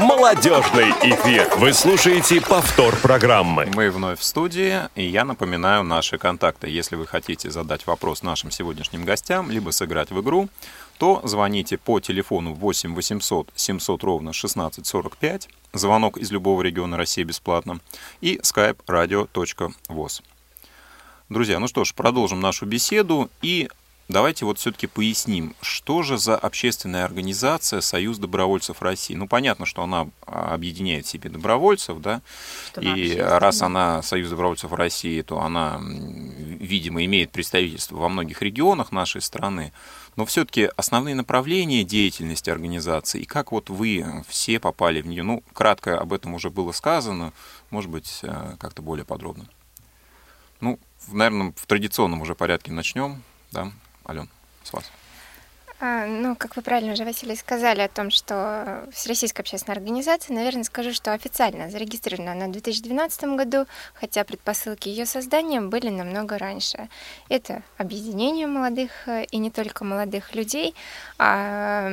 [0.03, 1.49] Молодежный эфир.
[1.55, 3.71] Вы слушаете повтор программы.
[3.73, 6.67] Мы вновь в студии, и я напоминаю наши контакты.
[6.67, 10.49] Если вы хотите задать вопрос нашим сегодняшним гостям, либо сыграть в игру,
[10.97, 17.79] то звоните по телефону 8 800 700 ровно 1645, звонок из любого региона России бесплатно,
[18.19, 20.21] и skype radio.voz.
[21.29, 23.69] Друзья, ну что ж, продолжим нашу беседу и
[24.07, 29.15] давайте вот все-таки поясним, что же за общественная организация Союз добровольцев России.
[29.15, 32.21] Ну, понятно, что она объединяет в себе добровольцев, да,
[32.67, 38.91] что и раз она Союз добровольцев России, то она, видимо, имеет представительство во многих регионах
[38.91, 39.73] нашей страны.
[40.15, 45.43] Но все-таки основные направления деятельности организации и как вот вы все попали в нее, ну,
[45.53, 47.33] кратко об этом уже было сказано,
[47.71, 49.47] может быть, э, как-то более подробно.
[50.61, 53.71] Ну, наверное, в традиционном уже порядке начнем, да,
[54.07, 54.29] Ален,
[54.63, 54.91] с вас.
[55.85, 60.63] А, ну, как вы правильно уже, Василий, сказали о том, что Всероссийская общественная организация, наверное,
[60.63, 66.87] скажу, что официально зарегистрирована она в 2012 году, хотя предпосылки ее создания были намного раньше.
[67.27, 70.73] Это объединение молодых э, и не только молодых людей,
[71.17, 71.89] а,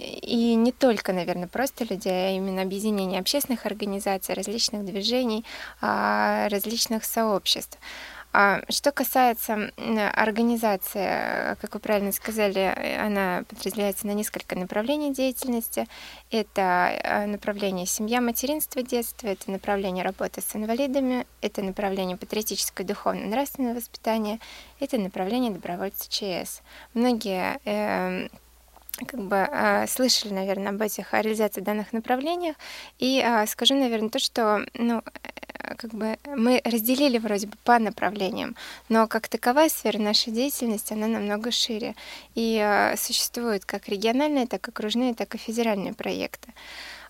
[0.00, 5.44] и не только, наверное, просто людей, а именно объединение общественных организаций, различных движений,
[5.80, 7.78] а, различных сообществ.
[8.32, 9.72] А что касается
[10.14, 15.88] организации, как вы правильно сказали, она подразделяется на несколько направлений деятельности.
[16.30, 23.26] Это э, направление семья, материнство, детство, это направление работы с инвалидами, это направление патриотическое, духовное,
[23.26, 24.38] нравственное воспитание,
[24.78, 26.62] это направление добровольца ЧС.
[26.94, 28.28] Многие э,
[29.06, 32.56] как бы э, слышали, наверное, об этих о реализации данных направлениях.
[32.98, 35.02] И э, скажу, наверное, то, что ну,
[35.76, 38.56] как бы мы разделили вроде бы по направлениям,
[38.88, 41.94] но как таковая сфера нашей деятельности, она намного шире.
[42.34, 46.52] И э, существуют как региональные, так и окружные, так и федеральные проекты.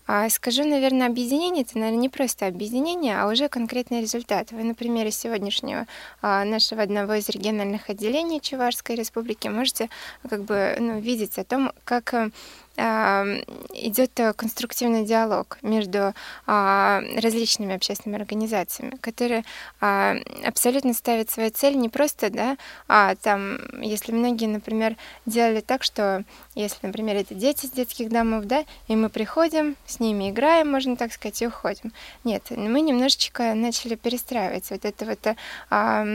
[0.07, 4.51] А скажу, наверное, объединение это, наверное, не просто объединение, а уже конкретный результат.
[4.51, 5.85] Вы на примере сегодняшнего
[6.21, 9.89] а, нашего одного из региональных отделений Чувашской республики можете
[10.29, 12.31] как бы ну, видеть о том, как э,
[12.77, 16.13] идет э, конструктивный диалог между
[16.47, 19.43] а, различными общественными организациями, которые
[19.81, 22.57] а, абсолютно ставят свою цель не просто, да,
[22.87, 26.23] а там, если многие, например, делали так, что
[26.55, 30.95] если, например, это дети с детских домов, да, и мы приходим, с ними играем, можно
[30.95, 31.91] так сказать, и уходим.
[32.23, 35.35] Нет, мы немножечко начали перестраивать вот это вот
[35.69, 36.05] а,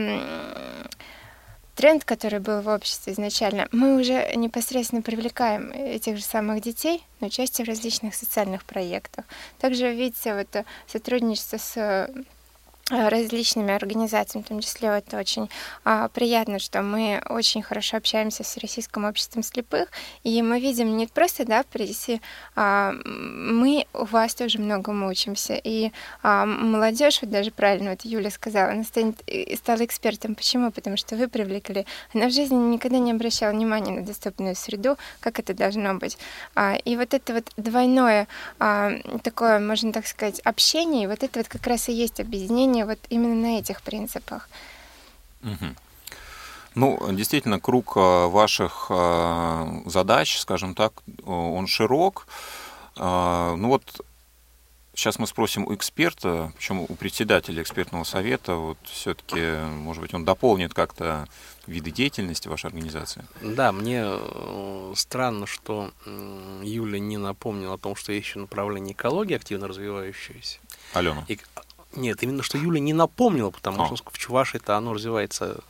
[1.76, 7.28] тренд, который был в обществе изначально, мы уже непосредственно привлекаем этих же самых детей на
[7.28, 9.24] участие в различных социальных проектах.
[9.58, 12.08] Также, видите, вот сотрудничество с Э,
[12.90, 15.50] различными организациями, в том числе это очень
[15.84, 19.88] а, приятно, что мы очень хорошо общаемся с Российским обществом слепых,
[20.22, 22.20] и мы видим не просто, да, в прессе,
[22.54, 25.90] а, мы у вас тоже многому учимся, и
[26.22, 29.22] а, молодежь, вот даже правильно вот Юля сказала, она станет,
[29.56, 30.34] стала экспертом.
[30.34, 30.70] Почему?
[30.70, 31.86] Потому что вы привлекли.
[32.14, 36.18] Она в жизни никогда не обращала внимания на доступную среду, как это должно быть.
[36.54, 41.48] А, и вот это вот двойное а, такое, можно так сказать, общение, вот это вот
[41.48, 44.48] как раз и есть объединение обучение вот именно на этих принципах.
[45.42, 45.74] Угу.
[46.74, 50.92] Ну, действительно, круг э, ваших э, задач, скажем так,
[51.24, 52.26] он широк.
[52.96, 54.04] Э, ну вот
[54.94, 60.24] сейчас мы спросим у эксперта, причем у председателя экспертного совета, вот все-таки, может быть, он
[60.24, 61.26] дополнит как-то
[61.66, 63.24] виды деятельности вашей организации?
[63.40, 64.06] Да, мне
[64.94, 65.92] странно, что
[66.62, 70.58] Юля не напомнила о том, что есть еще направление экологии, активно развивающееся.
[70.92, 71.24] Алена.
[71.28, 71.38] И
[71.96, 73.96] нет, именно что Юля не напомнила, потому О.
[73.96, 75.62] что в Чувашии-то оно развивается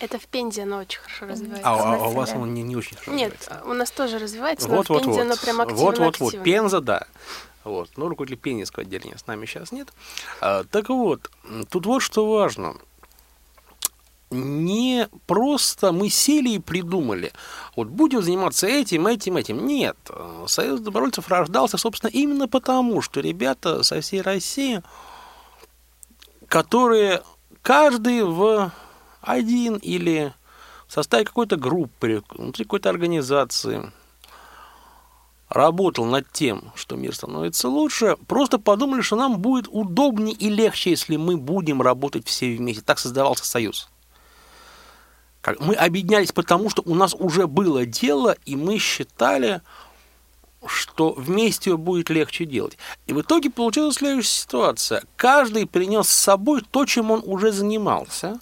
[0.00, 1.68] это в Пензе оно очень хорошо развивается.
[1.68, 3.70] А, а, а у вас оно не, не очень хорошо Нет, развивается?
[3.70, 5.26] у нас тоже развивается, вот, но вот, в Пензе вот.
[5.26, 7.06] оно прям активно Вот, вот, вот, Пенза, да.
[7.62, 7.90] Вот.
[7.96, 9.88] Но руководитель Пензенского отделения с нами сейчас нет.
[10.40, 11.30] А, так вот,
[11.70, 12.76] тут вот что важно.
[14.30, 17.32] Не просто мы сели и придумали,
[17.76, 19.64] вот будем заниматься этим, этим, этим.
[19.64, 19.96] Нет,
[20.48, 24.82] Союз добровольцев рождался, собственно, именно потому, что ребята со всей России
[26.54, 27.20] которые
[27.62, 28.70] каждый в
[29.20, 30.32] один или
[30.86, 33.90] в составе какой-то группы, внутри какой-то организации
[35.48, 40.90] работал над тем, что мир становится лучше, просто подумали, что нам будет удобнее и легче,
[40.90, 42.82] если мы будем работать все вместе.
[42.82, 43.88] Так создавался союз.
[45.58, 49.60] Мы объединялись потому, что у нас уже было дело, и мы считали,
[50.66, 52.78] что вместе будет легче делать.
[53.06, 55.02] И в итоге получилась следующая ситуация.
[55.16, 58.38] Каждый принес с собой то, чем он уже занимался.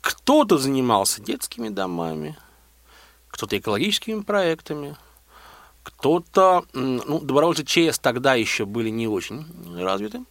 [0.00, 2.36] Кто-то занимался детскими домами,
[3.28, 4.96] кто-то экологическими проектами,
[5.82, 9.44] Кто-то, ну, добровольцы ЧС тогда еще были не очень
[9.78, 10.24] развиты.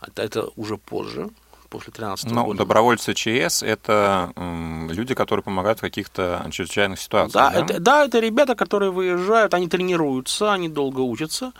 [0.00, 1.30] Это, это уже позже,
[1.70, 2.58] после 13 ну, года.
[2.58, 7.64] добровольцы ЧС– это м, люди, которые помогают в каких-то чрезвычайных ситуациях, да, да?
[7.64, 11.52] Это, да, это ребята, которые выезжают, они тренируются, они долго учатся,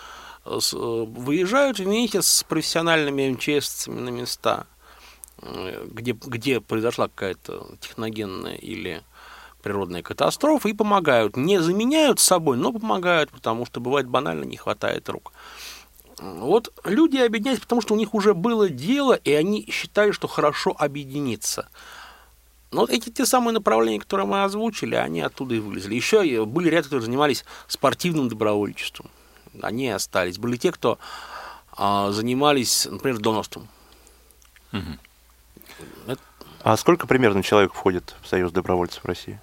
[0.45, 4.67] с, выезжают вместе с профессиональными МЧСцами на места,
[5.43, 9.03] э, где, где произошла какая-то техногенная или
[9.63, 11.37] природная катастрофа, и помогают.
[11.37, 15.33] Не заменяют собой, но помогают, потому что бывает банально не хватает рук.
[16.21, 20.77] Вот люди объединялись, потому что у них уже было дело, и они считали, что хорошо
[20.79, 21.69] объединиться.
[22.73, 25.95] Но вот эти те самые направления, которые мы озвучили, они оттуда и вылезли.
[25.95, 29.11] Еще были ряд, которые занимались спортивным добровольчеством.
[29.63, 30.39] Они остались.
[30.39, 30.99] Были те, кто
[31.73, 33.67] а, занимались, например, донорством.
[34.73, 34.99] Угу.
[36.07, 36.21] Это...
[36.63, 39.41] А сколько примерно человек входит в Союз добровольцев России?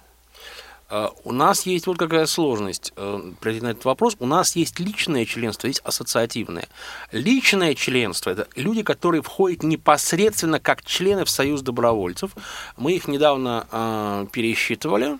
[0.90, 4.16] Э, у нас есть вот какая сложность, э, пройти на этот вопрос.
[4.18, 6.68] У нас есть личное членство, есть ассоциативное.
[7.12, 12.32] Личное членство– это люди, которые входят непосредственно как члены в Союз добровольцев.
[12.76, 15.18] Мы их недавно э, пересчитывали.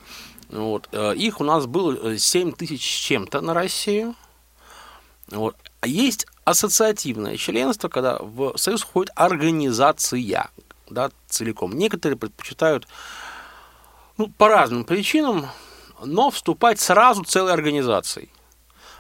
[0.51, 0.89] Вот.
[0.93, 4.15] Э, их у нас было 7 тысяч с чем-то на Россию.
[5.31, 5.57] Вот.
[5.81, 10.51] А есть ассоциативное членство, когда в Союз входит организация
[10.89, 11.77] да, целиком.
[11.77, 12.89] Некоторые предпочитают
[14.19, 15.47] ну, по разным причинам,
[16.05, 18.29] но вступать сразу целой организацией.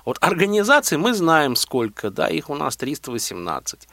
[0.04, 3.88] Вот организаций мы знаем сколько, да, их у нас 318.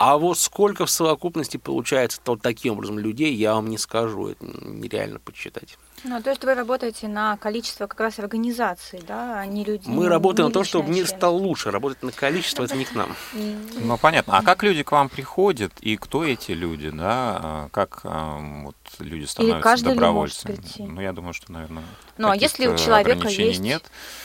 [0.00, 4.42] А вот сколько в совокупности получается вот таким образом людей, я вам не скажу, это
[4.42, 5.76] нереально подсчитать.
[6.04, 9.92] Ну, то есть вы работаете на количество как раз организаций, да, а не людей.
[9.92, 11.70] Мы работаем на то, чтобы мир стал лучше.
[11.70, 13.14] Работать на количество это не к нам.
[13.82, 14.38] Ну, понятно.
[14.38, 17.40] А как люди к вам приходят и кто эти люди, да?
[17.42, 20.58] А как а, вот люди становятся добровольцами?
[20.78, 21.84] Ну, я думаю, что, наверное,
[22.16, 23.82] Ну, а если у человека есть нет.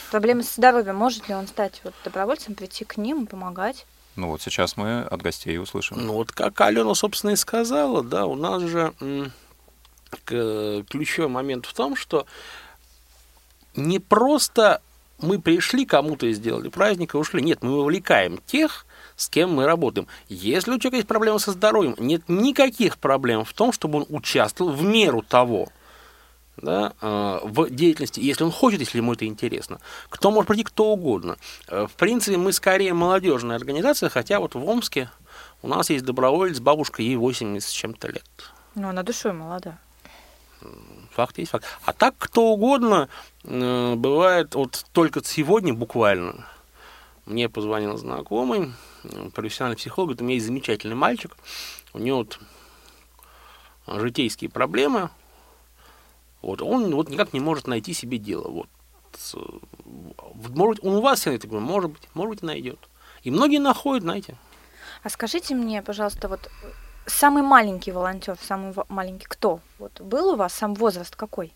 [0.09, 3.85] проблемы с здоровьем, может ли он стать вот добровольцем, прийти к ним и помогать?
[4.15, 5.97] Ну вот сейчас мы от гостей услышим.
[5.99, 8.93] Ну вот как Алена, собственно, и сказала, да, у нас же
[10.23, 12.25] ключевой момент в том, что
[13.75, 14.81] не просто
[15.19, 17.41] мы пришли кому-то и сделали праздник и ушли.
[17.41, 20.07] Нет, мы вовлекаем тех, с кем мы работаем.
[20.29, 24.71] Если у человека есть проблемы со здоровьем, нет никаких проблем в том, чтобы он участвовал
[24.71, 25.69] в меру того,
[26.57, 29.79] да, э, в деятельности, если он хочет, если ему это интересно.
[30.09, 31.37] Кто может прийти, кто угодно.
[31.67, 35.09] Э, в принципе, мы скорее молодежная организация, хотя вот в Омске
[35.61, 38.51] у нас есть доброволец, бабушка, ей 80 с чем-то лет.
[38.75, 39.77] Ну, она душой молода
[41.15, 41.65] факт есть факт.
[41.85, 43.09] А так кто угодно
[43.43, 46.45] э, бывает, вот только сегодня буквально
[47.25, 51.35] мне позвонил знакомый, э, профессиональный психолог, говорит, у меня есть замечательный мальчик,
[51.93, 52.39] у него вот
[53.87, 55.09] житейские проблемы,
[56.45, 58.49] вот, он вот никак не может найти себе дело.
[58.49, 58.69] Вот.
[60.49, 62.79] Может быть, он у вас сидит, может быть, может быть, найдет.
[63.23, 64.35] И многие находят, знаете.
[65.03, 66.49] А скажите мне, пожалуйста, вот
[67.07, 69.59] Самый маленький волонтер, самый маленький кто?
[69.77, 71.53] Вот был у вас сам возраст какой?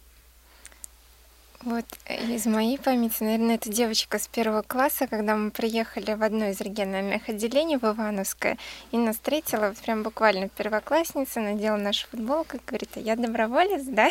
[1.64, 6.24] Вот э, из моей памяти, наверное, это девочка с первого класса, когда мы приехали в
[6.24, 8.58] одно из региональных отделений в Ивановское,
[8.92, 13.84] и нас встретила вот прям буквально первоклассница, надела нашу футболку и говорит, а я доброволец,
[13.84, 14.10] да?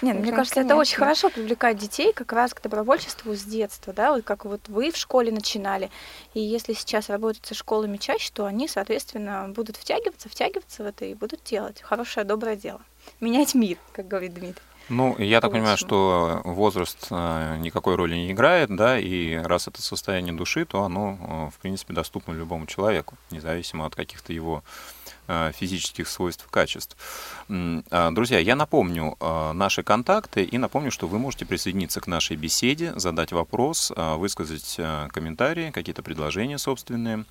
[0.02, 3.92] Нет, ну, мне кажется, это очень хорошо привлекать детей как раз к добровольчеству с детства,
[3.92, 5.90] да, вот как вот вы в школе начинали,
[6.34, 11.04] и если сейчас работать со школами чаще, то они, соответственно, будут втягиваться, втягиваться в это
[11.04, 12.80] и будут делать хорошее, доброе дело.
[13.20, 14.62] Менять мир, как говорит Дмитрий.
[14.90, 19.80] Ну, я так понимаю, что возраст э, никакой роли не играет, да, и раз это
[19.80, 24.64] состояние души, то оно, э, в принципе, доступно любому человеку, независимо от каких-то его
[25.54, 26.96] физических свойств качеств.
[27.48, 29.16] А, друзья, я напомню
[29.54, 34.78] наши контакты и напомню, что вы можете присоединиться к нашей беседе, задать вопрос, высказать
[35.10, 37.24] комментарии, какие-то предложения собственные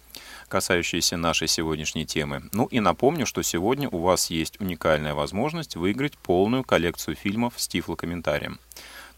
[0.48, 2.44] касающиеся нашей сегодняшней темы.
[2.52, 7.68] Ну и напомню, что сегодня у вас есть уникальная возможность выиграть полную коллекцию фильмов с
[7.68, 8.60] тифлокомментарием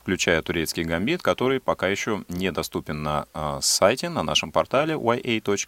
[0.02, 5.60] включая турецкий гамбит, который пока еще недоступен на э, сайте, на нашем портале ya.ksrk.ru,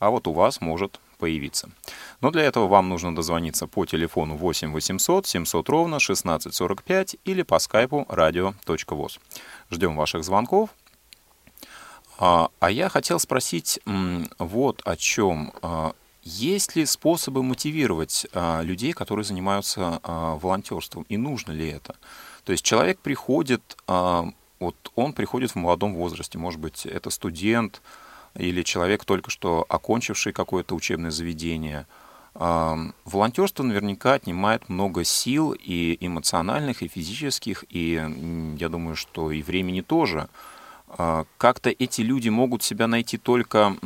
[0.00, 1.68] а вот у вас может появиться.
[2.20, 7.58] Но для этого вам нужно дозвониться по телефону 8 800 700 ровно 1645 или по
[7.58, 9.18] скайпу radio.voz.
[9.70, 10.70] Ждем ваших звонков.
[12.18, 13.80] А, а я хотел спросить
[14.38, 15.52] вот о чем.
[15.62, 15.92] А,
[16.24, 21.96] есть ли способы мотивировать а, людей, которые занимаются волонтерством, и нужно ли это?
[22.44, 27.82] То есть человек приходит, вот он приходит в молодом возрасте, может быть, это студент
[28.38, 31.86] или человек, только что окончивший какое-то учебное заведение.
[32.34, 39.80] Волонтерство наверняка отнимает много сил и эмоциональных, и физических, и я думаю, что и времени
[39.80, 40.28] тоже.
[40.90, 43.76] А, как-то эти люди могут себя найти только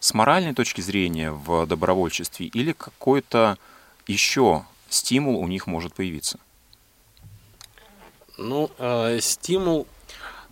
[0.00, 3.56] с моральной точки зрения в добровольчестве или какой-то
[4.06, 6.38] еще стимул у них может появиться?
[8.36, 9.86] Ну, э, стимул,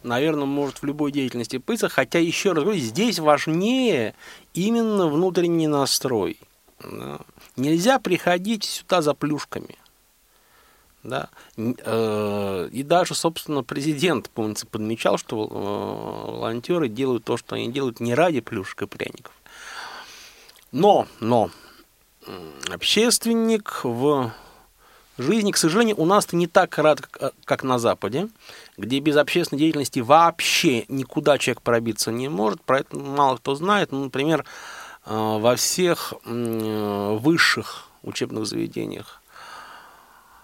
[0.07, 4.14] наверное, может в любой деятельности появиться, хотя еще раз говорю, здесь важнее
[4.54, 6.38] именно внутренний настрой.
[6.80, 7.18] Да.
[7.57, 9.76] Нельзя приходить сюда за плюшками.
[11.02, 11.28] Да?
[11.57, 18.00] Э, и даже, собственно, президент, помнится, подмечал, что э, волонтеры делают то, что они делают
[18.00, 19.32] не ради плюшек и пряников.
[20.72, 21.50] Но, но,
[22.68, 24.32] общественник в
[25.19, 27.01] жизни, к сожалению, у нас-то не так рад,
[27.45, 28.29] как на Западе,
[28.77, 32.62] где без общественной деятельности вообще никуда человек пробиться не может.
[32.62, 33.93] Про это мало кто знает.
[33.93, 34.45] Ну, например,
[35.05, 39.23] э, во всех высших учебных заведениях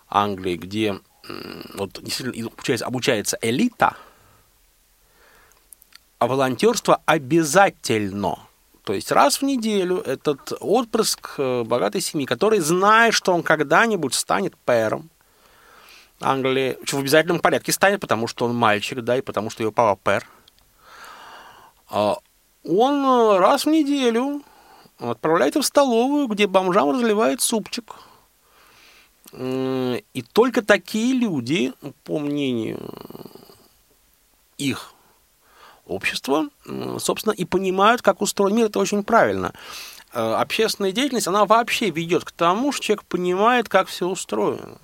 [0.09, 1.01] Англии, где
[1.75, 3.97] вот, обучается, обучается элита,
[6.19, 8.39] а волонтерство обязательно–
[8.85, 14.15] то есть раз в неделю этот отпрыск э, богатой семьи, который знает, что он когда-нибудь
[14.15, 15.09] станет пэром
[16.21, 20.01] Англии, в обязательном порядке станет, потому что он мальчик, да, и потому что его папа
[20.03, 20.29] пэр,
[21.91, 22.17] а
[22.65, 24.43] он э, раз в неделю
[24.99, 27.95] отправляется в столовую, где бомжам разливает супчик.
[29.35, 31.73] И только такие люди,
[32.05, 32.91] по мнению
[34.59, 34.92] их
[35.87, 36.49] общества,
[36.99, 38.67] собственно, и понимают, как устроен мир.
[38.67, 39.53] Это очень правильно.
[40.13, 44.79] Э, общественная деятельность, она вообще ведет к тому, что человек понимает, как все устроено.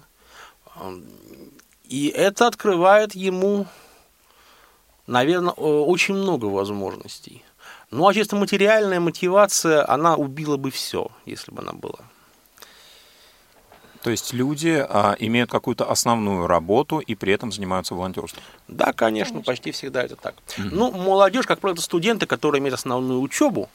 [1.84, 3.66] И это открывает ему,
[5.06, 7.44] наверное, очень много возможностей.
[7.90, 12.00] Ну, а чисто материальная мотивация, она убила бы все, если бы она была.
[14.02, 18.42] То есть люди а, имеют какую-то основную работу и при этом занимаются волонтерством?
[18.68, 19.42] Да, конечно, конечно.
[19.42, 20.34] почти всегда это так.
[20.34, 20.68] Mm-hmm.
[20.72, 23.68] Ну, молодежь, как правило, студенты, которые имеют основную учебу,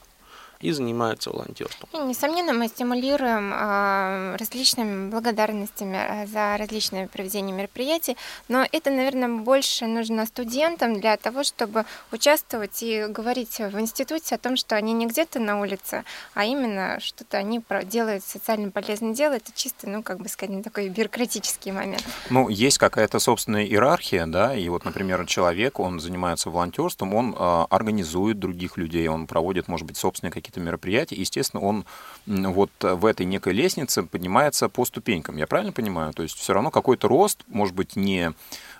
[0.63, 1.89] и занимаются волонтерством.
[1.93, 8.15] И, несомненно, мы стимулируем э, различными благодарностями э, за различные проведения мероприятий,
[8.47, 14.37] но это, наверное, больше нужно студентам для того, чтобы участвовать и говорить в институте о
[14.37, 16.03] том, что они не где-то на улице,
[16.33, 19.33] а именно что-то они делают социально полезное дело.
[19.33, 22.03] Это чисто, ну, как бы сказать, такой бюрократический момент.
[22.29, 27.65] Ну, есть какая-то собственная иерархия, да, и вот, например, человек, он занимается волонтерством, он э,
[27.69, 31.85] организует других людей, он проводит, может быть, собственные какие-то какие-то мероприятия, естественно, он
[32.25, 35.37] вот в этой некой лестнице поднимается по ступенькам.
[35.37, 36.13] Я правильно понимаю?
[36.13, 38.31] То есть все равно какой-то рост, может быть, не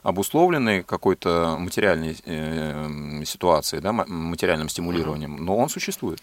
[0.03, 6.21] обусловленный какой-то материальной э, ситуацией, да, материальным стимулированием, но он существует.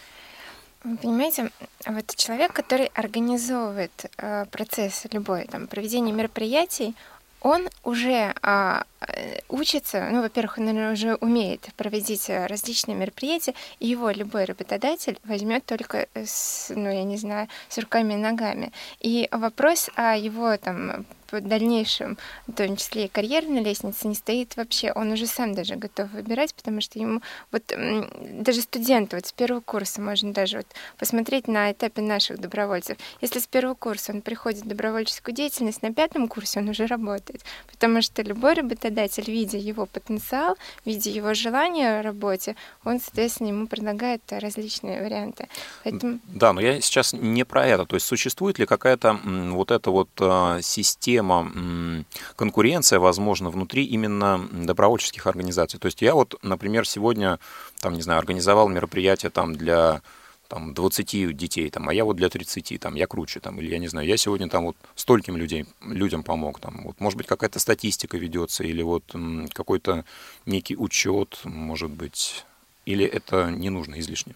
[1.02, 1.50] Понимаете,
[1.86, 6.94] вот человек, который организовывает э, процесс любой, там, проведение мероприятий,
[7.40, 13.54] он уже а, э, учится, ну, во-первых, он, наверное, уже умеет проводить э, различные мероприятия,
[13.78, 18.72] и его любой работодатель возьмет только с, ну, я не знаю, с руками и ногами.
[19.00, 24.56] И вопрос о его там в дальнейшем, в том числе и карьерной лестнице, не стоит
[24.56, 24.92] вообще.
[24.92, 27.20] Он уже сам даже готов выбирать, потому что ему
[27.52, 30.66] вот даже студенты вот с первого курса можно даже вот
[30.98, 32.96] посмотреть на этапе наших добровольцев.
[33.20, 37.42] Если с первого курса он приходит в добровольческую деятельность, на пятом курсе он уже работает,
[37.70, 43.66] потому что любой работодатель, видя его потенциал, видя его желание в работе, он, соответственно, ему
[43.66, 45.48] предлагает различные варианты.
[45.84, 46.18] Поэтому...
[46.24, 47.86] Да, но я сейчас не про это.
[47.86, 52.04] То есть существует ли какая-то вот эта вот а, система тема
[52.36, 55.78] конкуренция, возможно, внутри именно добровольческих организаций.
[55.78, 57.38] То есть я вот, например, сегодня,
[57.80, 60.00] там, не знаю, организовал мероприятие там для
[60.48, 63.78] там, 20 детей, там, а я вот для 30, там, я круче, там, или я
[63.78, 67.60] не знаю, я сегодня там вот стольким людей, людям помог, там, вот, может быть, какая-то
[67.60, 69.04] статистика ведется, или вот
[69.52, 70.04] какой-то
[70.46, 72.44] некий учет, может быть,
[72.86, 74.34] или это не нужно излишне?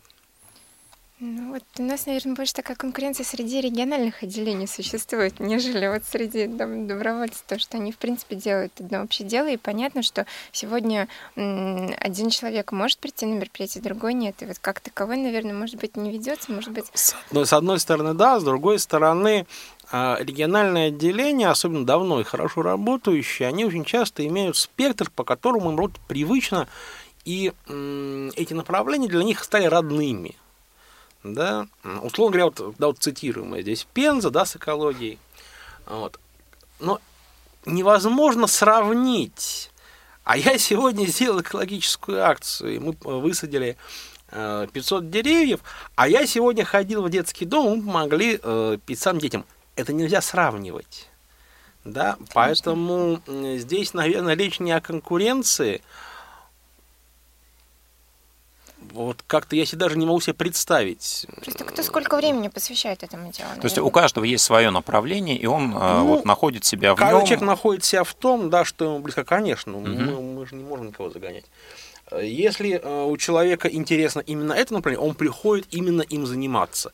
[1.20, 6.48] Ну вот у нас, наверное, больше такая конкуренция среди региональных отделений существует, нежели вот среди
[6.48, 11.06] там, добровольцев, то, что они, в принципе, делают одно общее дело, и понятно, что сегодня
[11.36, 15.96] один человек может прийти на мероприятие, другой нет, и вот как таковой, наверное, может быть,
[15.96, 16.86] не ведется, может быть...
[16.94, 19.46] С одной, с одной стороны, да, с другой стороны,
[19.92, 25.70] а, региональные отделения, особенно давно и хорошо работающие, они очень часто имеют спектр, по которому
[25.70, 26.66] им работать привычно,
[27.24, 30.34] и эти направления для них стали родными
[31.24, 31.66] да,
[32.02, 35.18] условно говоря, вот, да, вот цитируемая здесь Пенза, да, с экологией,
[35.86, 36.20] вот,
[36.78, 37.00] но
[37.66, 39.70] невозможно сравнить,
[40.22, 43.76] а я сегодня сделал экологическую акцию, и мы высадили
[44.30, 45.60] э, 500 деревьев,
[45.96, 49.44] а я сегодня ходил в детский дом, мы помогли э, 500 детям.
[49.76, 51.08] Это нельзя сравнивать.
[51.84, 55.82] Да, поэтому м, здесь, наверное, речь не о конкуренции.
[58.92, 61.26] Вот как-то я себе даже не могу себе представить.
[61.42, 63.48] Просто кто сколько времени посвящает этому делу?
[63.60, 63.82] То есть наверное.
[63.88, 67.26] у каждого есть свое направление, и он э, Ну, вот находит себя в Каждый нем.
[67.26, 70.06] человек находит себя в том, да, что ему близко, конечно, Мгм.
[70.06, 71.44] мы, мы же не можем никого загонять.
[72.20, 76.92] Если э, у человека интересно именно это направление, он приходит именно им заниматься.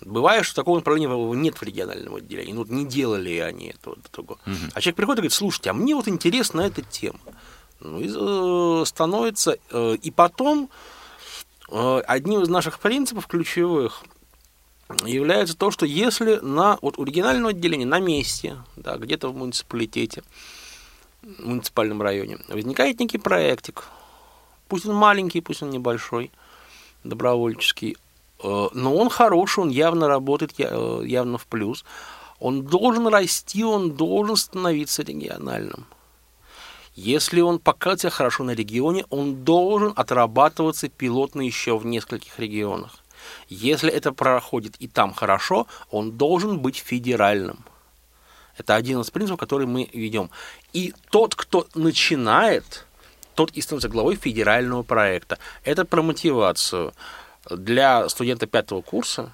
[0.00, 4.08] Бывает, что такого направления нет в региональном отделении, ну, вот не делали они этого до
[4.10, 4.38] того.
[4.44, 4.70] Мгм.
[4.74, 7.20] А человек приходит и говорит, слушайте, а мне вот интересна эта тема.
[7.84, 9.58] Ну, и э, становится...
[9.70, 10.70] э, и потом
[11.70, 14.02] э, одним из наших принципов ключевых
[15.04, 20.22] является то, что если на вот у регионального отделения на месте, да, где-то в муниципалитете,
[21.22, 23.84] в муниципальном районе, возникает некий проектик,
[24.68, 26.30] пусть он маленький, пусть он небольшой,
[27.02, 27.96] добровольческий,
[28.42, 31.84] но он хороший, он явно работает, явно в плюс,
[32.38, 35.86] он должен расти, он должен становиться региональным.
[36.94, 42.98] Если он показывает себя хорошо на регионе, он должен отрабатываться пилотно еще в нескольких регионах.
[43.48, 47.64] Если это проходит и там хорошо, он должен быть федеральным.
[48.56, 50.30] Это один из принципов, который мы ведем.
[50.72, 52.86] И тот, кто начинает,
[53.34, 55.38] тот и становится главой федерального проекта.
[55.64, 56.92] Это про мотивацию.
[57.50, 59.32] Для студента пятого курса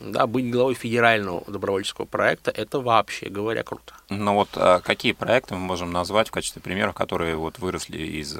[0.00, 3.94] да, быть главой федерального добровольческого проекта, это вообще говоря круто.
[4.08, 8.36] Но вот а, какие проекты мы можем назвать в качестве примеров, которые вот выросли из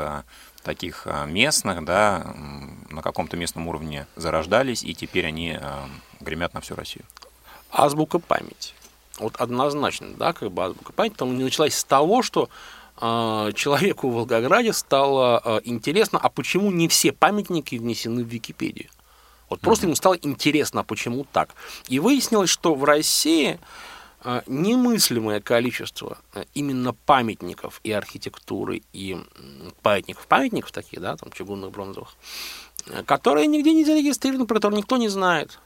[0.62, 2.34] таких а, местных, да,
[2.90, 5.88] на каком-то местном уровне зарождались, и теперь они а,
[6.20, 7.04] гремят на всю Россию?
[7.70, 8.72] азбука памяти.
[9.18, 12.48] Вот однозначно, да, как бы азбука памяти, там началась с того, что
[12.98, 18.88] человеку в Волгограде стало интересно, а почему не все памятники внесены в Википедию?
[19.48, 21.54] Вот просто ему стало интересно, а почему так.
[21.88, 23.58] И выяснилось, что в России
[24.24, 29.16] э, немыслимое количество э, именно памятников и архитектуры, и
[29.82, 32.14] памятников, памятников таких, да, там чугунных, бронзовых,
[32.86, 35.58] э, которые нигде не зарегистрированы, про которые никто не знает.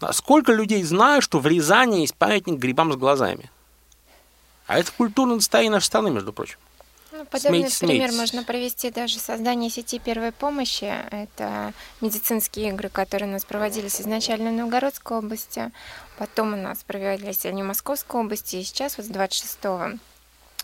[0.00, 3.50] А Сколько людей знают, что в Рязани есть памятник грибам с глазами?
[4.66, 6.58] А это культурное достояние нашей страны, между прочим.
[7.22, 8.16] Ну, подобный Смейтесь, пример смейтесь.
[8.18, 10.92] можно провести даже создание сети первой помощи.
[11.12, 15.70] Это медицинские игры, которые у нас проводились изначально в Новгородской области,
[16.18, 19.58] потом у нас проводились они в Московской области, и сейчас вот с 26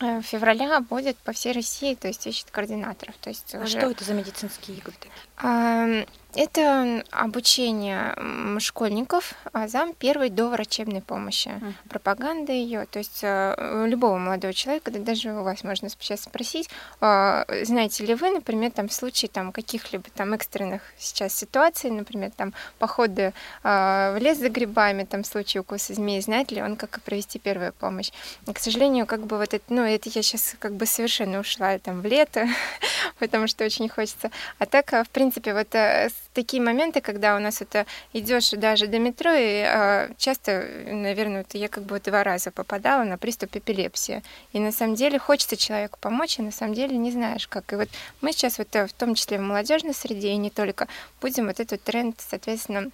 [0.01, 3.15] э, февраля будет по всей России, то есть ищет координаторов.
[3.21, 6.07] То есть А уже- что это за медицинские игры такие?
[6.39, 8.15] А, Это обучение
[8.61, 11.75] школьников азам первой доврачебной помощи, Мгм.
[11.89, 12.87] пропаганда ее.
[12.87, 16.69] То есть э, любого молодого человека, да даже у вас можно сейчас спросить,
[17.01, 22.31] а, знаете ли вы, например, там в случае там каких-либо там экстренных сейчас ситуаций, например,
[22.37, 23.33] там походы
[23.63, 27.39] а, в лес за грибами, там в случае укуса змеи, знает ли он, как провести
[27.39, 28.11] первую помощь?
[28.47, 31.79] И, к сожалению, как бы вот это, ну это я сейчас как бы совершенно ушла
[31.79, 32.47] там в лето,
[33.19, 34.31] потому что очень хочется.
[34.59, 38.87] А так, а, в принципе, вот э, такие моменты, когда у нас это идешь даже
[38.87, 43.57] до метро, и э, часто, наверное, вот я как бы два раза попадала на приступ
[43.57, 44.23] эпилепсии.
[44.53, 47.73] И на самом деле хочется человеку помочь, и на самом деле не знаешь как.
[47.73, 47.89] И вот
[48.21, 50.89] мы сейчас вот э, в том числе в молодежной среде и не только
[51.21, 52.91] будем вот этот тренд, соответственно,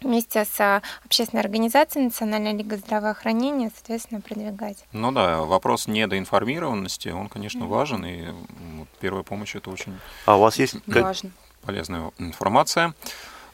[0.00, 4.84] вместе с а, общественной организацией Национальная лига здравоохранения, соответственно, продвигать.
[4.92, 8.32] Ну да, вопрос недоинформированности, он, конечно, важен, и
[9.00, 11.30] первая помощь это очень А у вас есть Важно.
[11.64, 12.94] Полезная информация.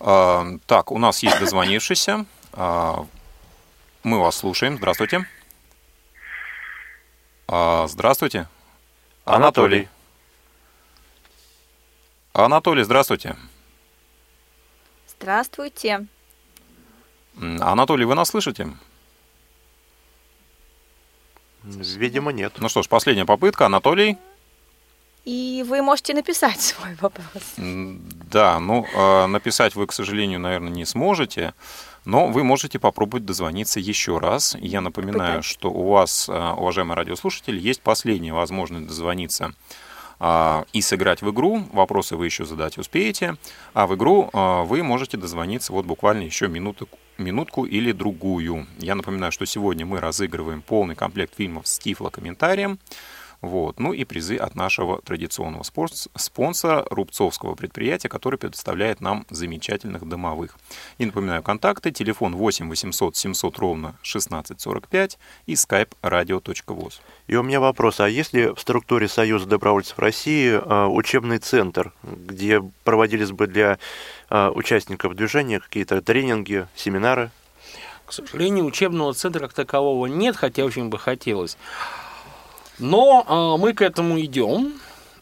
[0.00, 2.24] А, Так, у нас есть дозвонившийся.
[2.52, 3.06] А,
[4.02, 4.76] Мы вас слушаем.
[4.76, 5.26] Здравствуйте.
[7.48, 8.48] А, Здравствуйте.
[9.24, 9.88] Анатолий.
[12.32, 13.36] Анатолий, здравствуйте.
[15.08, 16.06] Здравствуйте.
[17.38, 18.68] Анатолий, вы нас слышите?
[21.62, 22.54] Видимо, нет.
[22.58, 23.66] Ну что ж, последняя попытка.
[23.66, 24.16] Анатолий.
[25.24, 27.54] И вы можете написать свой вопрос.
[27.56, 31.54] Да, ну, э, написать вы, к сожалению, наверное, не сможете,
[32.04, 34.56] но вы можете попробовать дозвониться еще раз.
[34.60, 35.50] Я напоминаю, Пытайтесь.
[35.50, 39.54] что у вас, э, уважаемые радиослушатели, есть последняя возможность дозвониться
[40.22, 41.64] а, и сыграть в игру.
[41.72, 43.36] Вопросы вы еще задать успеете,
[43.72, 48.66] а в игру а, вы можете дозвониться вот буквально еще минуту, минутку или другую.
[48.78, 52.78] Я напоминаю, что сегодня мы разыгрываем полный комплект фильмов с тифлокомментарием.
[53.42, 53.80] Вот.
[53.80, 60.58] Ну и призы от нашего традиционного спонсора Рубцовского предприятия, который предоставляет нам замечательных домовых.
[60.98, 67.00] И напоминаю, контакты, телефон 8 800 700 ровно 1645 и skype radio.voz.
[67.28, 71.92] И у меня вопрос, а есть ли в структуре Союза добровольцев России а, учебный центр,
[72.02, 73.78] где проводились бы для
[74.28, 77.30] а, участников движения какие-то тренинги, семинары?
[78.04, 81.56] К сожалению, учебного центра как такового нет, хотя очень бы хотелось.
[82.80, 84.74] Но э, мы к этому идем.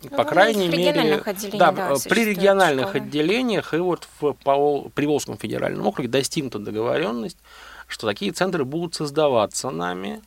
[0.02, 1.22] Ну, по крайней мере,
[1.54, 3.04] да, да, при региональных школы.
[3.04, 4.32] отделениях и вот в
[4.94, 7.36] Приволжском федеральном округе достигнута договоренность,
[7.88, 10.22] что такие центры будут создаваться нами.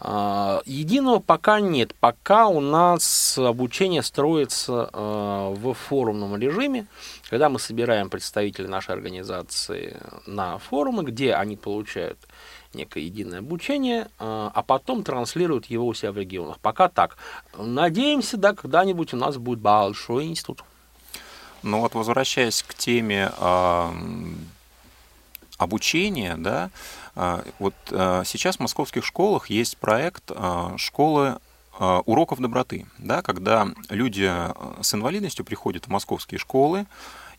[0.00, 1.94] А, единого пока нет.
[2.00, 6.86] Пока у нас обучение строится а, в форумном режиме,
[7.30, 9.96] когда мы собираем представителей нашей организации
[10.26, 12.18] на форумы, где они получают
[12.74, 16.58] некое единое обучение, а, а потом транслируют его у себя в регионах.
[16.58, 17.16] Пока так.
[17.56, 20.64] Надеемся, да, когда-нибудь у нас будет большой институт.
[21.62, 23.92] Ну вот возвращаясь к теме э,
[25.58, 26.70] обучения, да,
[27.14, 31.38] а, вот а, сейчас в московских школах есть проект а, школы
[32.06, 34.28] уроков доброты, да, когда люди
[34.82, 36.86] с инвалидностью приходят в московские школы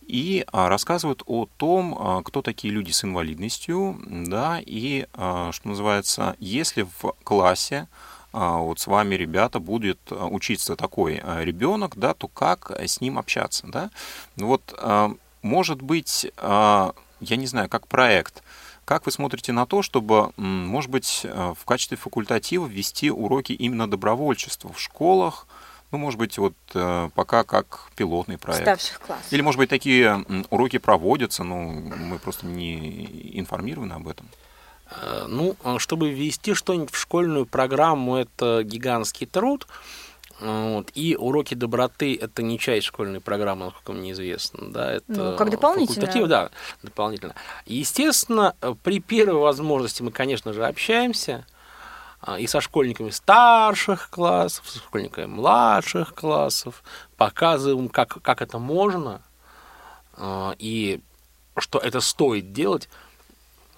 [0.09, 7.13] и рассказывают о том, кто такие люди с инвалидностью, да, и, что называется, если в
[7.23, 7.87] классе
[8.33, 13.91] вот с вами, ребята, будет учиться такой ребенок, да, то как с ним общаться, да?
[14.35, 14.77] Вот,
[15.43, 18.43] может быть, я не знаю, как проект–
[18.85, 24.73] как вы смотрите на то, чтобы, может быть, в качестве факультатива ввести уроки именно добровольчества
[24.73, 25.45] в школах,
[25.91, 28.63] ну, может быть, вот э, пока как пилотный проект.
[28.63, 29.25] Старших классов.
[29.31, 34.27] Или, может быть, такие уроки проводятся, но мы просто не информированы об этом.
[34.91, 39.67] Э, ну, чтобы ввести что-нибудь в школьную программу, это гигантский труд.
[40.39, 40.91] Вот.
[40.95, 44.71] И уроки доброты это не часть школьной программы, насколько мне известно.
[44.71, 46.27] Да, это ну, как дополнительно.
[46.27, 46.49] Да,
[46.81, 47.35] дополнительно.
[47.65, 51.58] Естественно, при первой возможности мы, конечно же, общаемся а,
[52.37, 56.83] и со школьниками старших классов, со школьниками младших классов,
[57.17, 59.21] показываем, как, как это можно
[60.17, 61.01] а, и
[61.57, 62.89] что это стоит делать.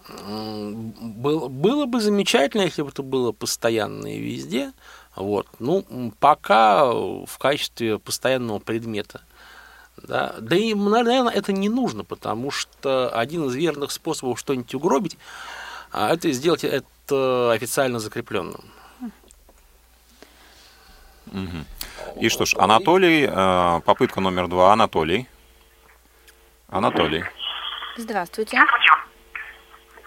[0.10, 4.74] Было, было бы замечательно, если бы это было постоянно и везде,
[5.16, 5.48] вот.
[5.60, 5.86] Ну,
[6.20, 9.22] пока в качестве постоянного предмета.
[9.98, 15.18] Да, да и, наверное, это не нужно, потому что один из верных способов что-нибудь угробить,
[15.92, 18.64] а это сделать это официально закрепленным.
[21.28, 22.20] Угу.
[22.22, 25.28] И что ж, Анатолий, э, попытка номер два, Анатолий.
[26.68, 27.24] Анатолий.
[27.97, 28.64] Здравствуйте.